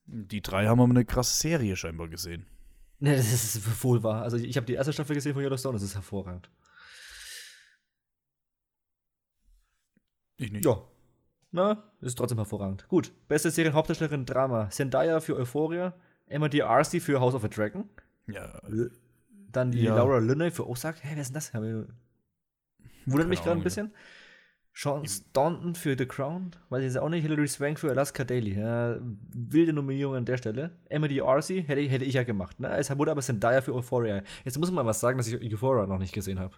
[0.06, 2.46] Die drei haben aber eine krasse Serie scheinbar gesehen.
[3.00, 4.22] Ne, das ist wohl wahr.
[4.22, 6.48] Also ich habe die erste Staffel gesehen von Yellowstone, das ist hervorragend.
[10.40, 10.64] Ich nicht.
[10.64, 10.80] Ja.
[11.52, 12.86] Na, ist trotzdem hervorragend.
[12.88, 13.12] Gut.
[13.28, 14.70] Beste Serienhauptdarstellerin Drama.
[14.70, 15.94] Zendaya für Euphoria.
[16.26, 17.88] Emma D'Arcy für House of a Dragon.
[18.28, 18.60] Ja,
[19.50, 19.96] Dann die Ja.
[19.96, 21.02] Laura Linney für Ozark.
[21.02, 21.52] Hä, wer ist denn das?
[23.06, 23.92] Wundert mich gerade ein bisschen.
[24.72, 26.52] Sean Staunton für The Crown.
[26.68, 27.22] Weiß ich jetzt auch nicht.
[27.22, 28.56] Hilary Swank für Alaska Daily.
[28.56, 28.98] Ja,
[29.34, 30.70] wilde Nominierung an der Stelle.
[30.88, 32.60] Emma D'Arcy hätte, ich- hätte ich ja gemacht.
[32.60, 32.68] Ne?
[32.76, 34.22] Es wurde aber Zendaya für Euphoria.
[34.44, 36.54] Jetzt muss man was sagen, dass ich Euphoria noch nicht gesehen habe.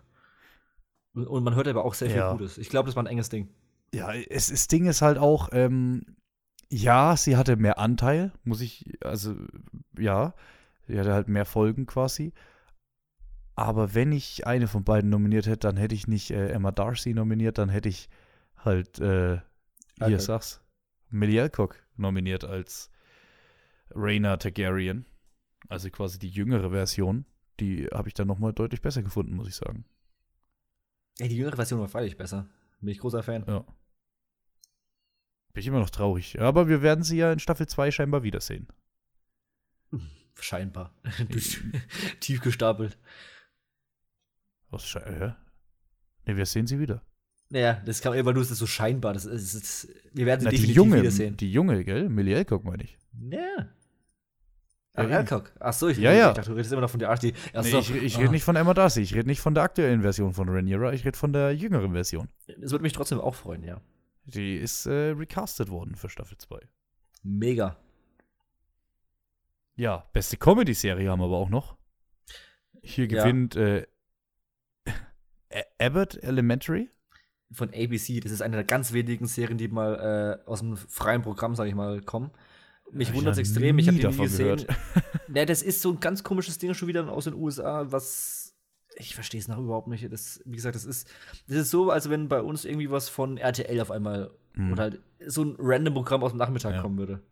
[1.14, 2.32] Und, und man hört aber auch sehr viel Ja.
[2.32, 2.58] Gutes.
[2.58, 3.48] Ich glaube, das war ein enges Ding.
[3.94, 6.16] Ja, es, das Ding ist halt auch, ähm,
[6.70, 9.36] ja, sie hatte mehr Anteil, muss ich, also,
[9.98, 10.34] ja,
[10.86, 12.32] sie hatte halt mehr Folgen quasi.
[13.54, 17.12] Aber wenn ich eine von beiden nominiert hätte, dann hätte ich nicht äh, Emma Darcy
[17.12, 18.08] nominiert, dann hätte ich
[18.56, 19.40] halt, äh,
[19.98, 20.20] hier Alcock.
[20.20, 20.62] sag's,
[21.10, 22.90] Millie Alcock nominiert als
[23.94, 25.04] Rhaena Targaryen.
[25.68, 27.26] Also quasi die jüngere Version.
[27.60, 29.84] Die habe ich dann nochmal deutlich besser gefunden, muss ich sagen.
[31.18, 32.48] Ey, die jüngere Version war freilich besser.
[32.80, 33.44] Bin ich großer Fan.
[33.46, 33.64] Ja.
[35.52, 36.40] Bin ich immer noch traurig.
[36.40, 38.68] Aber wir werden sie ja in Staffel 2 scheinbar wiedersehen.
[40.40, 40.94] Scheinbar.
[42.20, 42.96] Tief gestapelt.
[44.70, 45.34] Was sche hä?
[46.26, 47.02] Ne, wir sehen sie wieder.
[47.50, 49.12] Naja, das kann, weil du es so scheinbar.
[49.12, 51.36] Das ist, das ist, wir werden sie Na, die definitiv junge, wiedersehen.
[51.36, 52.08] die junge, gell?
[52.08, 52.96] Millie Alcock meine ich.
[53.30, 53.38] Ja.
[53.38, 53.68] Ja,
[54.94, 55.12] Ach, eben.
[55.12, 55.52] Alcock.
[55.60, 56.30] Ach so, ich, Ja, ja.
[56.30, 57.10] ich dachte, du redest immer noch von der.
[57.10, 57.32] Ach Nee,
[57.62, 57.78] so.
[57.80, 58.20] ich ich Ah.
[58.20, 61.04] rede nicht von Emma Darcy, ich rede nicht von der aktuellen Version von Rhaenyra, ich
[61.04, 62.28] rede von der jüngeren Version.
[62.58, 63.80] Das würde mich trotzdem auch freuen, ja.
[64.24, 66.60] Die ist äh, recastet worden für Staffel 2.
[67.22, 67.76] Mega.
[69.74, 71.76] Ja, beste Comedy-Serie haben wir aber auch noch.
[72.82, 73.22] Hier Ja.
[73.24, 73.86] gewinnt äh,
[75.52, 76.88] A- Abbott Elementary.
[77.52, 78.20] Von ABC.
[78.20, 81.68] Das ist eine der ganz wenigen Serien, die mal äh, aus dem freien Programm, sage
[81.68, 82.30] ich mal, kommen.
[82.90, 83.78] Mich wundert es extrem.
[83.78, 84.56] Ich habe die nie gesehen.
[84.56, 84.66] gehört.
[85.28, 88.41] Ne, das ist so ein ganz komisches Ding schon wieder aus den USA, was
[88.96, 90.10] ich verstehe es noch überhaupt nicht.
[90.12, 91.08] Das, wie gesagt, das ist,
[91.48, 94.72] das ist so, als wenn bei uns irgendwie was von RTL auf einmal Hm.
[94.72, 96.82] oder halt so ein random Programm aus dem Nachmittag Ja.
[96.82, 97.22] kommen würde.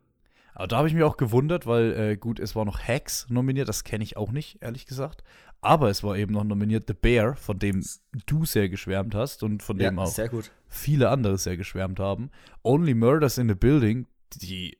[0.54, 3.68] Aber da habe ich mich auch gewundert, weil äh, gut, es war noch Hacks nominiert,
[3.68, 5.22] das kenne ich auch nicht, ehrlich gesagt.
[5.60, 7.84] Aber es war eben noch nominiert The Bear, von dem
[8.26, 10.50] du sehr geschwärmt hast und von dem auch sehr gut.
[10.68, 12.30] viele andere sehr geschwärmt haben.
[12.62, 14.06] Only Murders in the Building,
[14.36, 14.78] die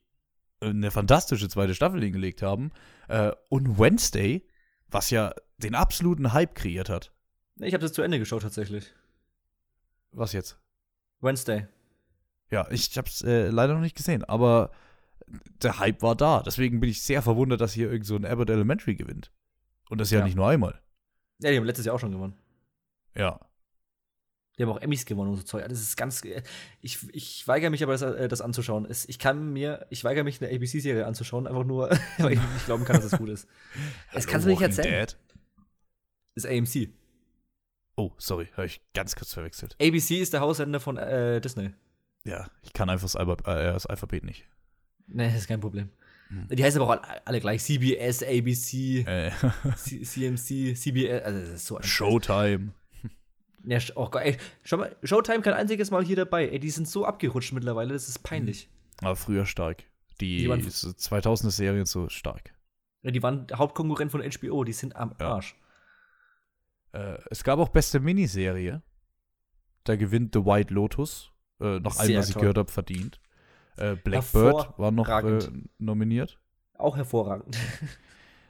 [0.59, 2.71] eine fantastische zweite Staffel hingelegt haben.
[3.07, 4.45] Äh, und Wednesday,
[4.91, 7.11] was ja den absoluten Hype kreiert hat.
[7.57, 8.93] Ich habe das zu Ende geschaut tatsächlich.
[10.11, 10.59] Was jetzt?
[11.21, 11.67] Wednesday.
[12.49, 14.71] Ja, ich hab's äh, leider noch nicht gesehen, aber
[15.61, 16.41] der Hype war da.
[16.43, 19.31] Deswegen bin ich sehr verwundert, dass hier irgend so ein Abbott Elementary gewinnt.
[19.89, 20.25] Und das ja, Ja.
[20.25, 20.81] nicht nur einmal.
[21.39, 22.35] Ja, die haben letztes Jahr auch schon gewonnen.
[23.15, 23.39] Ja.
[24.61, 25.67] Die haben auch Emmys gewonnen und so Zeug.
[25.67, 26.23] Das ist ganz.
[26.23, 26.43] äh,
[26.81, 28.85] Ich, ich weigere mich aber, das, äh, das anzuschauen.
[28.87, 31.89] Es, ich kann mir, ich weigere mich, eine ABC-Serie anzuschauen, einfach nur,
[32.19, 33.47] weil ich nicht glauben kann, dass es gut ist.
[34.13, 35.07] Das kannst du nicht erzählen.
[36.35, 36.89] Das ist AMC.
[37.95, 39.75] Oh, sorry, habe ich ganz kurz verwechselt.
[39.81, 41.71] ABC ist der Haussender von äh, Disney.
[42.23, 44.45] Ja, ich kann einfach das, Alba äh, das Alphabet nicht.
[45.07, 45.89] Nee, das ist kein Problem.
[46.29, 46.47] Hm.
[46.51, 47.63] Die heißen aber auch alle, gleich.
[47.63, 49.31] CBS, ABC, Äh,
[49.75, 51.23] CMC, CBS.
[51.23, 52.73] Also, das ist so ein Showtime.
[53.63, 56.49] Ja, oh Gott, ey, schau mal, Showtime kein einziges Mal hier dabei.
[56.49, 58.69] Ey, die sind so abgerutscht mittlerweile, das ist peinlich.
[59.01, 59.83] Aber früher stark.
[60.19, 62.53] Die, Die waren- 2000er Serien so stark.
[63.03, 65.33] Ja, die waren Hauptkonkurrent von HBO, die sind am Ja.
[65.33, 65.55] Arsch.
[66.93, 68.81] Äh, es gab auch beste Miniserie.
[69.83, 71.31] Da gewinnt The White Lotus.
[71.59, 72.41] Äh, noch Sehr einmal, was ich toll.
[72.41, 73.19] gehört habe, verdient.
[73.77, 75.39] Äh, Blackbird war noch äh,
[75.79, 76.39] nominiert.
[76.77, 77.57] Auch hervorragend.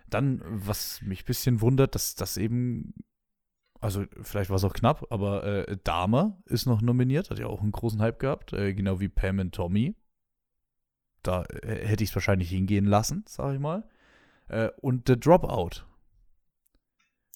[0.09, 2.93] Dann, was mich ein bisschen wundert, dass das eben,
[3.81, 7.61] also vielleicht war es auch knapp, aber äh, Dahmer ist noch nominiert, hat ja auch
[7.61, 9.95] einen großen Hype gehabt, äh, genau wie Pam und Tommy.
[11.23, 13.83] Da äh, hätte ich es wahrscheinlich hingehen lassen, sag ich mal.
[14.47, 15.83] Äh, und The Dropout.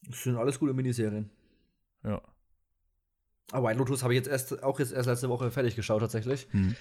[0.08, 1.32] Das sind alles gute Miniserien.
[2.04, 2.22] Ja.
[3.52, 6.48] Aber White Lotus habe ich jetzt erst, auch jetzt erst letzte Woche fertig geschaut, tatsächlich.
[6.52, 6.76] Hm.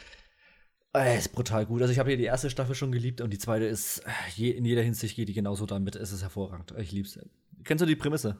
[0.95, 1.81] Äh, ist brutal gut.
[1.81, 4.51] Also, ich habe hier die erste Staffel schon geliebt und die zweite ist, äh, je,
[4.51, 5.97] in jeder Hinsicht geht die genauso damit.
[5.97, 6.75] Es ist hervorragend.
[6.79, 7.19] Ich lieb's.
[7.65, 8.39] Kennst du die Prämisse?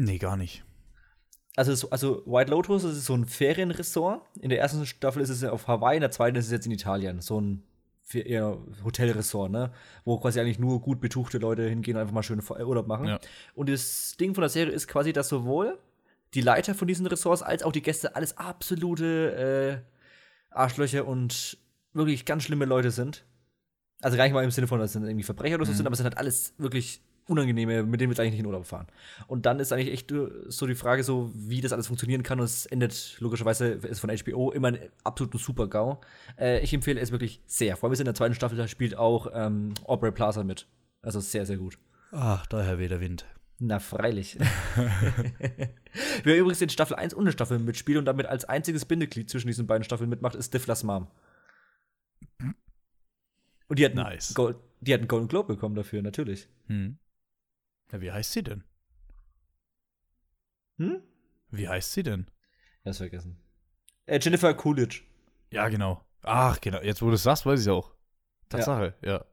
[0.00, 0.64] Nee, gar nicht.
[1.56, 4.22] Also, also White Lotus das ist so ein Ferienressort.
[4.40, 6.72] In der ersten Staffel ist es auf Hawaii, in der zweiten ist es jetzt in
[6.72, 7.20] Italien.
[7.20, 7.62] So ein
[8.14, 9.72] eher Hotelressort, ne?
[10.04, 13.06] Wo quasi eigentlich nur gut betuchte Leute hingehen und einfach mal schön Urlaub machen.
[13.06, 13.20] Ja.
[13.54, 15.78] Und das Ding von der Serie ist quasi, dass sowohl
[16.34, 21.58] die Leiter von diesen Ressorts als auch die Gäste alles absolute äh, Arschlöcher und
[21.92, 23.24] wirklich ganz schlimme Leute sind.
[24.00, 25.76] Also gar nicht mal im Sinne von, dass sind irgendwie Verbrecher oder so Mhm.
[25.76, 28.66] sind, aber es sind halt alles wirklich Unangenehme, mit denen wir eigentlich nicht in Urlaub
[28.66, 28.86] fahren.
[29.26, 32.40] Und dann ist eigentlich echt äh, so die Frage, so wie das alles funktionieren kann.
[32.40, 36.00] Und es endet logischerweise, ist von HBO immer ein absoluten Super-GAU.
[36.38, 37.76] Äh, ich empfehle es wirklich sehr.
[37.76, 40.66] Vor allem ist in der zweiten Staffel, da spielt auch ähm, Aubrey Plaza mit.
[41.02, 41.78] Also sehr, sehr gut.
[42.12, 43.24] Ach, daher weht der Wind.
[43.62, 44.38] Na, freilich.
[46.24, 49.48] Wer übrigens in Staffel 1 und in Staffel mitspielt und damit als einziges Bindeglied zwischen
[49.48, 51.08] diesen beiden Staffeln mitmacht, ist Stiflers Mom.
[53.68, 54.34] Und die hat, einen Nice.
[54.34, 56.48] Gold, die hat einen Golden Globe bekommen dafür, natürlich.
[56.66, 56.98] Hm.
[57.92, 58.64] Ja, wie heißt sie denn?
[60.78, 61.02] Hm?
[61.50, 62.26] Wie heißt sie denn?
[62.84, 63.36] Ja, ist vergessen.
[64.06, 65.02] Äh, Jennifer Coolidge.
[65.50, 66.04] Ja, genau.
[66.22, 66.80] Ach, genau.
[66.80, 67.92] Jetzt, wo du es sagst, weiß ich auch.
[68.48, 69.24] Tatsache, ja.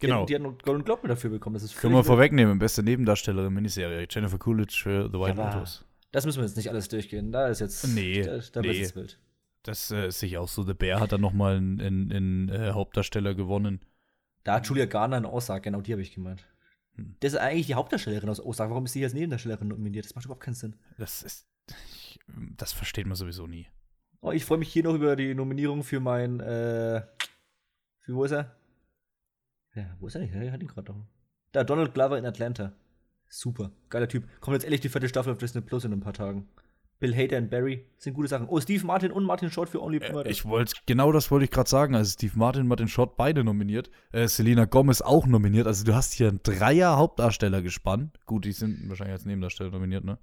[0.00, 0.22] Die Genau.
[0.22, 1.54] hat, die hat einen Golden Globe dafür bekommen.
[1.54, 2.58] Das ist Können wir vorwegnehmen.
[2.58, 4.06] Beste Nebendarstellerin Miniserie.
[4.08, 5.84] Jennifer Coolidge für The White Ja, Lotus.
[6.12, 7.32] Das müssen wir jetzt nicht alles durchgehen.
[7.32, 7.86] Da ist jetzt.
[7.88, 8.80] Nee, Da, da nee.
[8.80, 9.20] es wild.
[9.62, 10.62] Das äh, sehe ich auch so.
[10.62, 13.80] The Bear hat dann nochmal einen, einen, einen äh, Hauptdarsteller gewonnen.
[14.42, 16.46] Da hat Julia Garner eine Aussage, genau die habe ich gemeint.
[16.96, 17.16] Hm.
[17.20, 18.70] Das ist eigentlich die Hauptdarstellerin aus Osaka.
[18.70, 20.04] Warum ist sie als Nebendarstellerin nominiert?
[20.04, 20.76] Das macht überhaupt keinen Sinn.
[20.98, 21.46] Das ist.
[21.68, 22.18] Ich,
[22.56, 23.66] das versteht man sowieso nie.
[24.22, 27.02] Oh, ich freue mich hier noch über die Nominierung für mein, äh,
[28.00, 28.54] für wo ist er?
[29.74, 30.34] Ja, wo ist er nicht?
[30.34, 31.06] Er hat ihn gerade noch.
[31.52, 32.72] Da, Donald Glover in Atlanta.
[33.28, 34.24] Super, geiler Typ.
[34.40, 36.48] Kommt jetzt endlich die vierte Staffel auf Disney Plus in ein paar Tagen.
[37.00, 38.46] Bill Hader und Barry sind gute Sachen.
[38.48, 40.30] Oh, Steve Martin und Martin Short für Only Äh, Murders.
[40.30, 41.94] ich wollte, genau das wollte ich gerade sagen.
[41.94, 43.90] Also Steve Martin, Martin Schott, beide nominiert.
[44.12, 45.66] Äh, Selena Gomez auch nominiert.
[45.66, 48.18] Also du hast hier ein Dreier Hauptdarsteller gespannt.
[48.26, 50.18] Gut, die sind wahrscheinlich als Nebendarsteller nominiert, ne?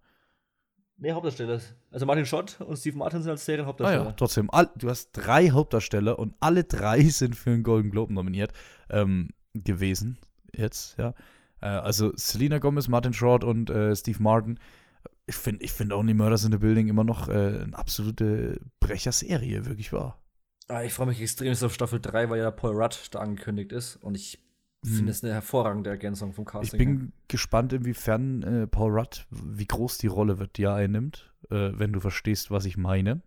[0.99, 1.59] Nee, Hauptdarsteller.
[1.91, 4.05] Also Martin Schott und Steve Martin sind als Ah Serienhauptdarsteller.
[4.05, 4.49] ja, trotzdem.
[4.51, 8.51] All, du hast drei Hauptdarsteller und alle drei sind für einen Golden Globe nominiert
[8.89, 10.17] ähm, gewesen.
[10.55, 11.13] Jetzt, ja.
[11.61, 14.59] Äh, also Selena Gomez, Martin Short und äh, Steve Martin.
[15.27, 17.31] Ich finde ich find Only Murders in the Building immer noch äh,
[17.63, 20.21] eine absolute Brecherserie, wirklich wahr.
[20.69, 23.97] Ah, ich freue mich extrem auf Staffel 3, weil ja Paul Rudd da angekündigt ist.
[23.97, 24.39] Und ich
[24.85, 24.93] Hm.
[24.93, 26.77] finde es eine hervorragende Ergänzung vom Ich Casting.
[26.77, 31.71] bin gespannt, inwiefern äh, Paul Rudd, wie groß die Rolle wird, die er einnimmt, äh,
[31.73, 33.21] wenn du verstehst, was ich meine.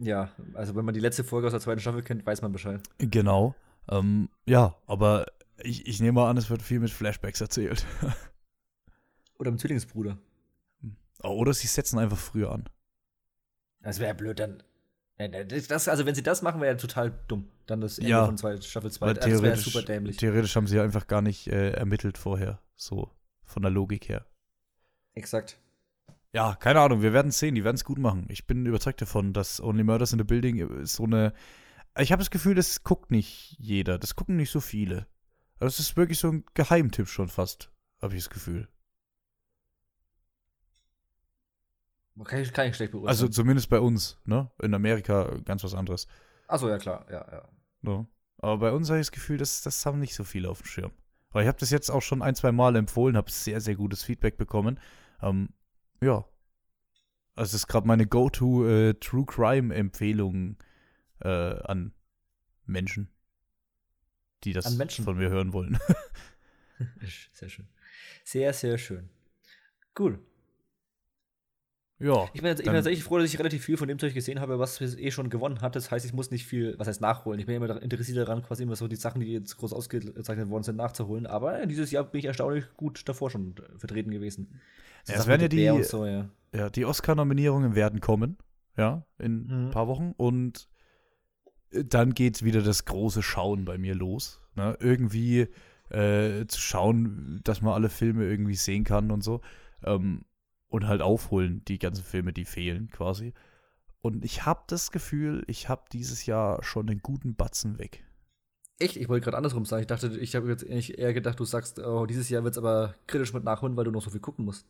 [0.00, 2.80] ja, also wenn man die letzte Folge aus der zweiten Staffel kennt, weiß man Bescheid.
[2.98, 3.54] Genau.
[3.88, 5.26] Ähm, ja, aber
[5.62, 7.84] ich, ich nehme mal an, es wird viel mit Flashbacks erzählt.
[9.38, 10.16] Oder im Zwillingsbruder.
[11.24, 12.64] Oder sie setzen einfach früher an.
[13.80, 14.62] Das wäre blöd, dann.
[15.18, 17.48] Das- also, wenn sie das machen, wäre ja total dumm.
[17.66, 18.26] Dann das Ende Ja.
[18.26, 19.06] von zwei, Staffel 2.
[19.06, 20.16] Weil Das wäre theoretisch, super dämlich.
[20.16, 22.60] theoretisch haben sie ja einfach gar nicht äh, ermittelt vorher.
[22.74, 23.10] So,
[23.44, 24.26] von der Logik her.
[25.14, 25.58] Exakt.
[26.32, 28.26] Ja, keine Ahnung, wir werden es sehen, die werden es gut machen.
[28.28, 31.32] Ich bin überzeugt davon, dass Only Murders in the Building ist so eine.
[31.96, 33.98] Ich habe das Gefühl, das guckt nicht jeder.
[33.98, 35.06] Das gucken nicht so viele.
[35.60, 37.70] Das ist wirklich so ein Geheimtipp schon fast,
[38.02, 38.68] habe ich das Gefühl.
[42.22, 43.08] Kann ich, kann ich schlecht beurteilen.
[43.08, 44.50] Also zumindest bei uns, ne?
[44.62, 46.06] In Amerika ganz was anderes.
[46.46, 47.48] Achso, ja klar, ja, ja.
[47.82, 48.06] Ja.
[48.38, 50.66] Aber bei uns habe ich das Gefühl, das, das haben nicht so viele auf dem
[50.66, 50.92] Schirm.
[51.30, 54.04] Weil ich habe das jetzt auch schon ein, zwei Mal empfohlen, habe sehr, sehr gutes
[54.04, 54.78] Feedback bekommen.
[55.20, 55.48] Ähm,
[56.00, 56.24] ja.
[57.34, 60.56] Also das ist gerade meine Go-To äh, True Crime Empfehlung
[61.20, 61.92] äh, an
[62.66, 63.10] Menschen,
[64.44, 65.04] die das Menschen?
[65.04, 65.78] von mir hören wollen.
[67.32, 67.68] Sehr schön.
[68.24, 69.08] Sehr, sehr schön.
[69.98, 70.18] Cool.
[72.04, 72.28] Ja.
[72.34, 74.58] Ich bin, ich bin tatsächlich froh, dass ich relativ viel von dem Zeug gesehen habe,
[74.58, 75.74] was es eh schon gewonnen hat.
[75.76, 77.40] Das heißt, ich muss nicht viel, was heißt nachholen.
[77.40, 80.62] Ich bin immer interessiert daran, quasi immer so die Sachen, die jetzt groß ausgezeichnet worden
[80.64, 81.26] sind, nachzuholen.
[81.26, 84.60] Aber dieses Jahr bin ich erstaunlich gut davor schon vertreten gewesen.
[85.04, 86.28] So Ja, es werden ja die- so, ja.
[86.54, 88.38] Ja, die Oscar-Nominierungen werden kommen,
[88.76, 89.50] ja, in Mhm.
[89.66, 90.12] ein paar Wochen.
[90.16, 90.68] Und
[91.70, 94.40] äh, dann geht wieder das große Schauen bei mir los.
[94.54, 94.76] Ne?
[94.80, 95.48] Irgendwie
[95.90, 99.40] äh, zu schauen, dass man alle Filme irgendwie sehen kann und so.
[99.84, 100.24] Ähm,
[100.74, 103.32] und halt aufholen, die ganzen Filme, die fehlen quasi.
[104.00, 108.04] Und ich habe das Gefühl, ich habe dieses Jahr schon einen guten Batzen weg.
[108.80, 108.96] Echt?
[108.96, 109.82] Ich wollte gerade andersrum sagen.
[109.82, 112.96] Ich dachte, ich habe jetzt eher gedacht, du sagst, oh, dieses Jahr wird es aber
[113.06, 114.66] kritisch mit nachholen, weil du noch so viel gucken musst.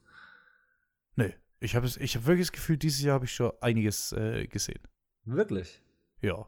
[1.16, 4.46] Nee, ich habe ich hab wirklich das Gefühl, dieses Jahr habe ich schon einiges äh,
[4.46, 4.82] gesehen.
[5.24, 5.80] Wirklich?
[6.20, 6.46] Ja,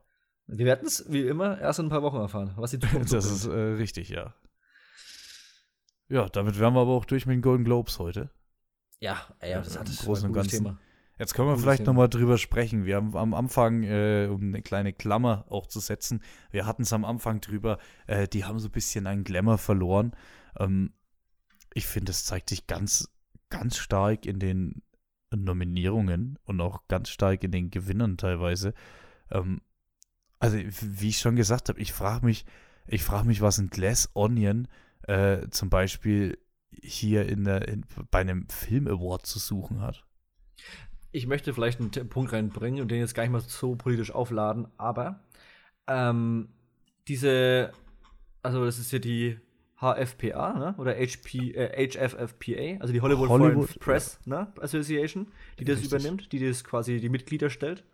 [0.49, 3.25] Wir werden es wie immer erst in ein paar Wochen erfahren, was die Zukunft das
[3.25, 4.35] ist äh, richtig, ja.
[6.09, 8.31] Ja, damit wären wir aber auch durch mit den Golden Globes heute.
[9.01, 10.65] Ja, ja, das hat Großen war ein und Ganzen.
[10.65, 10.79] Thema.
[11.19, 11.93] Jetzt können wir Gutes vielleicht Thema.
[11.93, 12.85] noch mal drüber sprechen.
[12.85, 16.93] Wir haben am Anfang, äh, um eine kleine Klammer auch zu setzen, wir hatten es
[16.93, 20.13] am Anfang drüber, äh, die haben so ein bisschen einen Glamour verloren.
[20.59, 20.93] Ähm,
[21.73, 23.09] ich finde, es zeigt sich ganz,
[23.49, 24.83] ganz stark in den
[25.35, 28.75] Nominierungen und auch ganz stark in den Gewinnern teilweise.
[29.31, 29.61] Ähm,
[30.39, 32.45] also, wie ich schon gesagt habe, ich frage mich,
[32.87, 34.69] ich frage mich, was ein Glass Onion
[35.03, 36.39] äh, zum Beispiel
[36.71, 40.05] hier in der, in, bei einem Film Award zu suchen hat.
[41.13, 44.67] Ich möchte vielleicht einen Punkt reinbringen und den jetzt gar nicht mal so politisch aufladen,
[44.77, 45.21] aber
[45.87, 46.49] ähm,
[47.09, 47.73] diese,
[48.43, 49.39] also das ist ja die
[49.79, 50.75] HFPA, ne?
[50.79, 54.53] oder HP, äh, HFFPA, also die Hollywood, Hollywood, Foreign Press ne?
[54.61, 55.93] Association, die das Richtig.
[55.93, 57.85] übernimmt, die das quasi die Mitglieder stellt.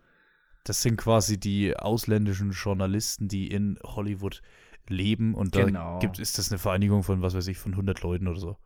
[0.63, 4.41] Das sind quasi die ausländischen Journalisten, die in Hollywood
[4.89, 5.99] leben und da Genau.
[5.99, 8.57] gibt, ist das eine Vereinigung von, was weiß ich, von 100 Leuten oder so.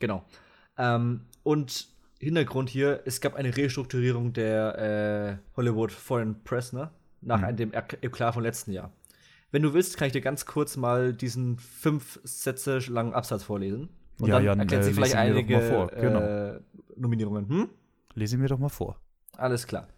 [0.00, 0.24] Genau.
[0.76, 1.88] Ähm, und
[2.18, 6.90] Hintergrund hier, es gab eine Restrukturierung der äh, Hollywood Foreign Press, ne?
[7.20, 7.56] Nach Mhm.
[7.56, 8.92] dem Ek- Eklat vom letzten Jahr.
[9.50, 13.88] Wenn du willst, kann ich dir ganz kurz mal diesen fünf Sätze langen Absatz vorlesen.
[14.18, 15.88] Und Ja, dann Jan, erklärt äh, sich vielleicht einige.
[16.00, 16.20] Genau.
[16.20, 16.60] äh,
[16.96, 17.48] Nominierungen.
[17.48, 17.68] Hm?
[18.14, 19.00] Lese mir doch mal vor.
[19.36, 19.88] Alles klar.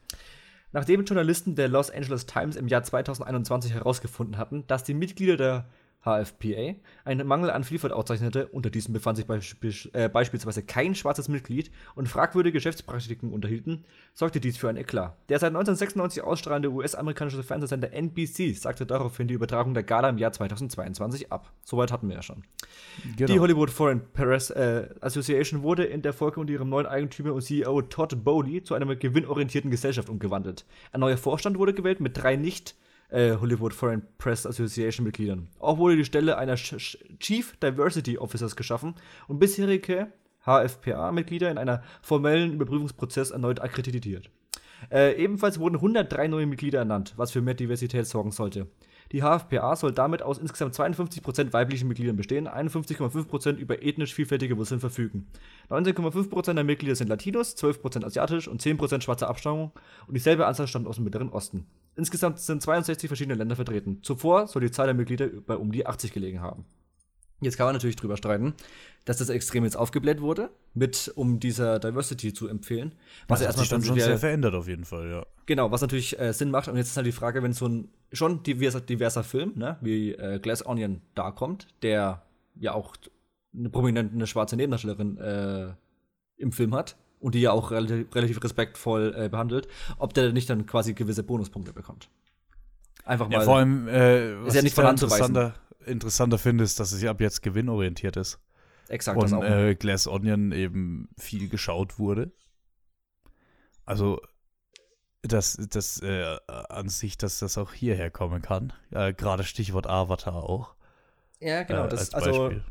[0.72, 5.68] Nachdem Journalisten der Los Angeles Times im Jahr 2021 herausgefunden hatten, dass die Mitglieder der
[6.06, 11.28] HFPA einen Mangel an Vielfalt auszeichnete, unter diesen befand sich beisp äh, beispielsweise kein schwarzes
[11.28, 13.84] Mitglied und fragwürdige Geschäftspraktiken unterhielten,
[14.14, 15.16] sorgte dies für ein Eklat.
[15.28, 20.32] Der seit 1996 ausstrahlende US-amerikanische Fernsehsender NBC sagte daraufhin die Übertragung der Gala im Jahr
[20.32, 21.52] 2022 ab.
[21.64, 22.44] Soweit hatten wir ja schon.
[23.16, 23.32] Genau.
[23.32, 27.42] Die Hollywood Foreign Press äh, Association wurde in der Folge unter ihrem neuen Eigentümer und
[27.42, 30.64] CEO Todd Bowley zu einer gewinnorientierten Gesellschaft umgewandelt.
[30.92, 32.76] Ein neuer Vorstand wurde gewählt mit drei nicht
[33.10, 35.48] äh, Hollywood Foreign Press Association Mitgliedern.
[35.58, 38.94] Auch wurde die Stelle einer Ch Ch Chief Diversity Officers geschaffen
[39.28, 40.08] und bisherige
[40.44, 44.30] HFPA-Mitglieder in einer formellen Überprüfungsprozess erneut akkreditiert.
[44.90, 48.68] Äh, ebenfalls wurden 103 neue Mitglieder ernannt, was für mehr Diversität sorgen sollte.
[49.12, 54.80] Die HFPA soll damit aus insgesamt 52% weiblichen Mitgliedern bestehen, 51,5% über ethnisch vielfältige Wurzeln
[54.80, 55.28] verfügen.
[55.70, 59.70] 19,5% der Mitglieder sind Latinos, 12% asiatisch und 10% schwarze Abstammung
[60.08, 61.66] und dieselbe Anzahl stammt aus dem Mittleren Osten.
[61.96, 64.00] Insgesamt sind 62 verschiedene Länder vertreten.
[64.02, 66.66] Zuvor soll die Zahl der Mitglieder bei um die 80 gelegen haben.
[67.40, 68.54] Jetzt kann man natürlich drüber streiten,
[69.04, 72.94] dass das extrem jetzt aufgebläht wurde, mit um dieser Diversity zu empfehlen.
[73.28, 75.26] das ja dann schon sehr verändert auf jeden Fall, ja.
[75.44, 76.68] Genau, was natürlich äh, Sinn macht.
[76.68, 80.12] Und jetzt ist halt die Frage, wenn so ein schon diverser, diverser Film, ne, wie
[80.12, 82.22] äh, Glass Onion da kommt, der
[82.58, 82.96] ja auch
[83.54, 85.74] eine prominente eine schwarze Nebendarstellerin äh,
[86.38, 90.48] im Film hat und die ja auch relativ, relativ respektvoll äh, behandelt, ob der nicht
[90.50, 92.08] dann quasi gewisse Bonuspunkte bekommt.
[93.04, 93.38] Einfach mal.
[93.38, 95.54] Ja, vor allem, äh, was ja ich nicht von interessanter,
[95.86, 98.40] interessanter finde, ist, dass es ja ab jetzt gewinnorientiert ist.
[98.88, 99.44] exakt das und auch.
[99.44, 102.32] äh, Glass Onion eben viel geschaut wurde.
[103.84, 104.20] Also,
[105.22, 108.72] dass das äh, an sich, dass das auch hierher kommen kann.
[108.90, 110.74] Äh, Gerade Stichwort Avatar auch.
[111.40, 111.84] ja, genau.
[111.84, 112.64] äh, das, als also Beispiel.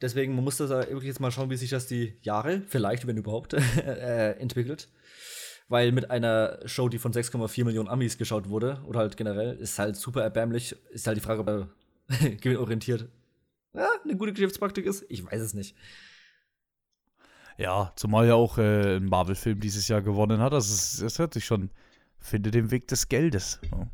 [0.00, 3.16] Deswegen, man muss das wirklich jetzt mal schauen, wie sich das die Jahre, vielleicht, wenn
[3.16, 4.88] überhaupt, äh, entwickelt.
[5.68, 9.78] Weil mit einer Show, die von 6,4 Millionen Amis geschaut wurde, oder halt generell, ist
[9.78, 10.76] halt super erbärmlich.
[10.90, 11.68] Ist halt die Frage, ob er
[12.40, 13.08] gewinnorientiert
[13.76, 15.04] ja, eine gute Geschäftspraktik ist.
[15.08, 15.76] Ich weiß es nicht.
[17.58, 20.52] Ja, zumal ja auch äh, ein Marvel-Film dieses Jahr gewonnen hat.
[20.52, 21.70] Also es, es hört sich schon,
[22.18, 23.60] finde den Weg des Geldes.
[23.70, 23.88] Ja.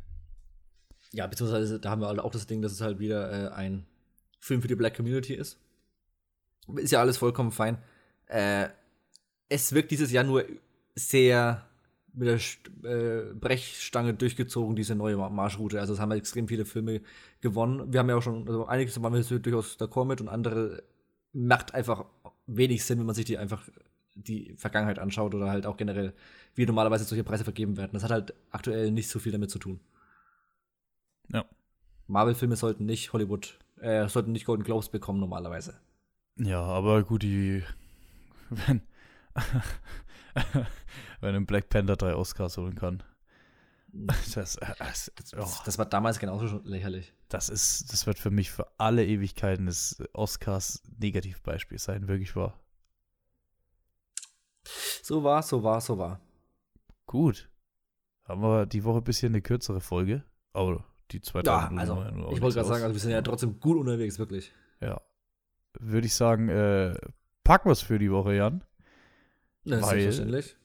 [1.11, 3.85] Ja, beziehungsweise da haben wir halt auch das Ding, dass es halt wieder äh, ein
[4.39, 5.59] Film für die Black Community ist.
[6.75, 7.77] Ist ja alles vollkommen fein.
[8.27, 8.69] Äh,
[9.49, 10.45] es wirkt dieses Jahr nur
[10.95, 11.65] sehr
[12.13, 12.39] mit der
[12.89, 15.79] äh, Brechstange durchgezogen, diese neue Marschroute.
[15.79, 17.01] Also es haben halt extrem viele Filme
[17.41, 17.91] gewonnen.
[17.91, 20.83] Wir haben ja auch schon, also einiges waren wir durchaus d'accord mit und andere
[21.33, 22.05] macht einfach
[22.45, 23.67] wenig Sinn, wenn man sich die einfach
[24.15, 26.13] die Vergangenheit anschaut oder halt auch generell,
[26.53, 27.91] wie normalerweise solche Preise vergeben werden.
[27.93, 29.79] Das hat halt aktuell nicht so viel damit zu tun.
[31.29, 31.45] Ja.
[32.07, 35.79] Marvel-Filme sollten nicht Hollywood, äh, sollten nicht Golden Globes bekommen normalerweise.
[36.37, 37.63] Ja, aber gut, die
[38.49, 38.81] wenn
[41.21, 43.03] wenn ein Black Panther drei Oscars holen kann.
[44.33, 47.13] Das, äh, das, das, das, war damals genauso schon lächerlich.
[47.29, 52.59] Das ist, das wird für mich für alle Ewigkeiten des Oscars Negativbeispiel sein, wirklich wahr.
[55.03, 56.19] So war, so war, so war.
[57.05, 57.49] Gut.
[58.23, 60.23] Haben wir die Woche ein bisschen eine kürzere Folge.
[60.53, 63.77] Aber die zweite ja, also, Ich wollte gerade sagen, also wir sind ja trotzdem gut
[63.77, 64.51] unterwegs, wirklich.
[64.79, 65.01] Ja.
[65.79, 66.95] Würde ich sagen, äh,
[67.43, 68.63] packen wir es für die Woche, Jan.
[69.63, 70.55] Na, weil selbstverständlich.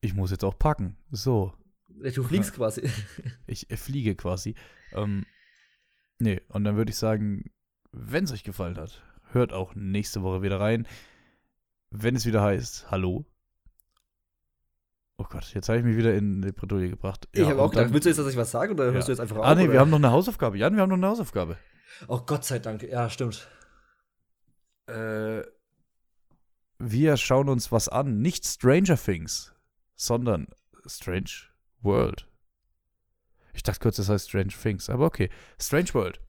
[0.00, 0.96] Ich muss jetzt auch packen.
[1.10, 1.52] So.
[1.88, 2.88] Du fliegst quasi.
[3.46, 4.54] Ich äh, fliege quasi.
[4.92, 5.24] Ähm,
[6.18, 7.50] nee, und dann würde ich sagen,
[7.92, 10.86] wenn es euch gefallen hat, hört auch nächste Woche wieder rein.
[11.90, 13.26] Wenn es wieder heißt, hallo.
[15.18, 17.28] Oh Gott, jetzt habe ich mich wieder in die Bredouille gebracht.
[17.34, 18.92] Ja, ich habe auch gedacht, willst du jetzt, dass ich was sage oder ja.
[18.92, 19.44] hörst du jetzt einfach auf?
[19.44, 19.74] Ah, nee, oder?
[19.74, 20.58] wir haben noch eine Hausaufgabe.
[20.58, 21.58] Jan, wir haben noch eine Hausaufgabe.
[22.08, 22.82] Oh Gott sei Dank.
[22.82, 23.46] Ja, stimmt.
[24.86, 25.42] Äh,
[26.78, 28.20] wir schauen uns was an.
[28.20, 29.54] Nicht Stranger Things,
[29.94, 30.48] sondern
[30.86, 31.30] Strange
[31.80, 32.26] World.
[33.52, 35.30] Ich dachte kurz, das heißt Strange Things, aber okay.
[35.60, 36.20] Strange World.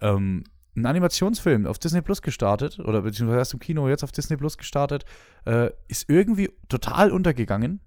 [0.00, 0.44] Ähm,
[0.76, 4.58] ein Animationsfilm auf Disney Plus gestartet, oder beziehungsweise erst im Kino, jetzt auf Disney Plus
[4.58, 5.04] gestartet,
[5.46, 7.80] äh, ist irgendwie total untergegangen.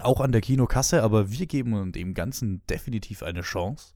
[0.00, 3.94] Auch an der Kinokasse, aber wir geben dem Ganzen definitiv eine Chance.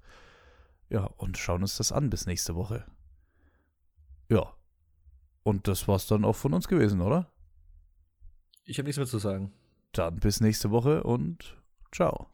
[0.90, 2.84] Ja, und schauen uns das an bis nächste Woche.
[4.28, 4.52] Ja.
[5.42, 7.30] Und das war's dann auch von uns gewesen, oder?
[8.64, 9.52] Ich habe nichts mehr zu sagen.
[9.92, 11.56] Dann bis nächste Woche und
[11.90, 12.28] ciao.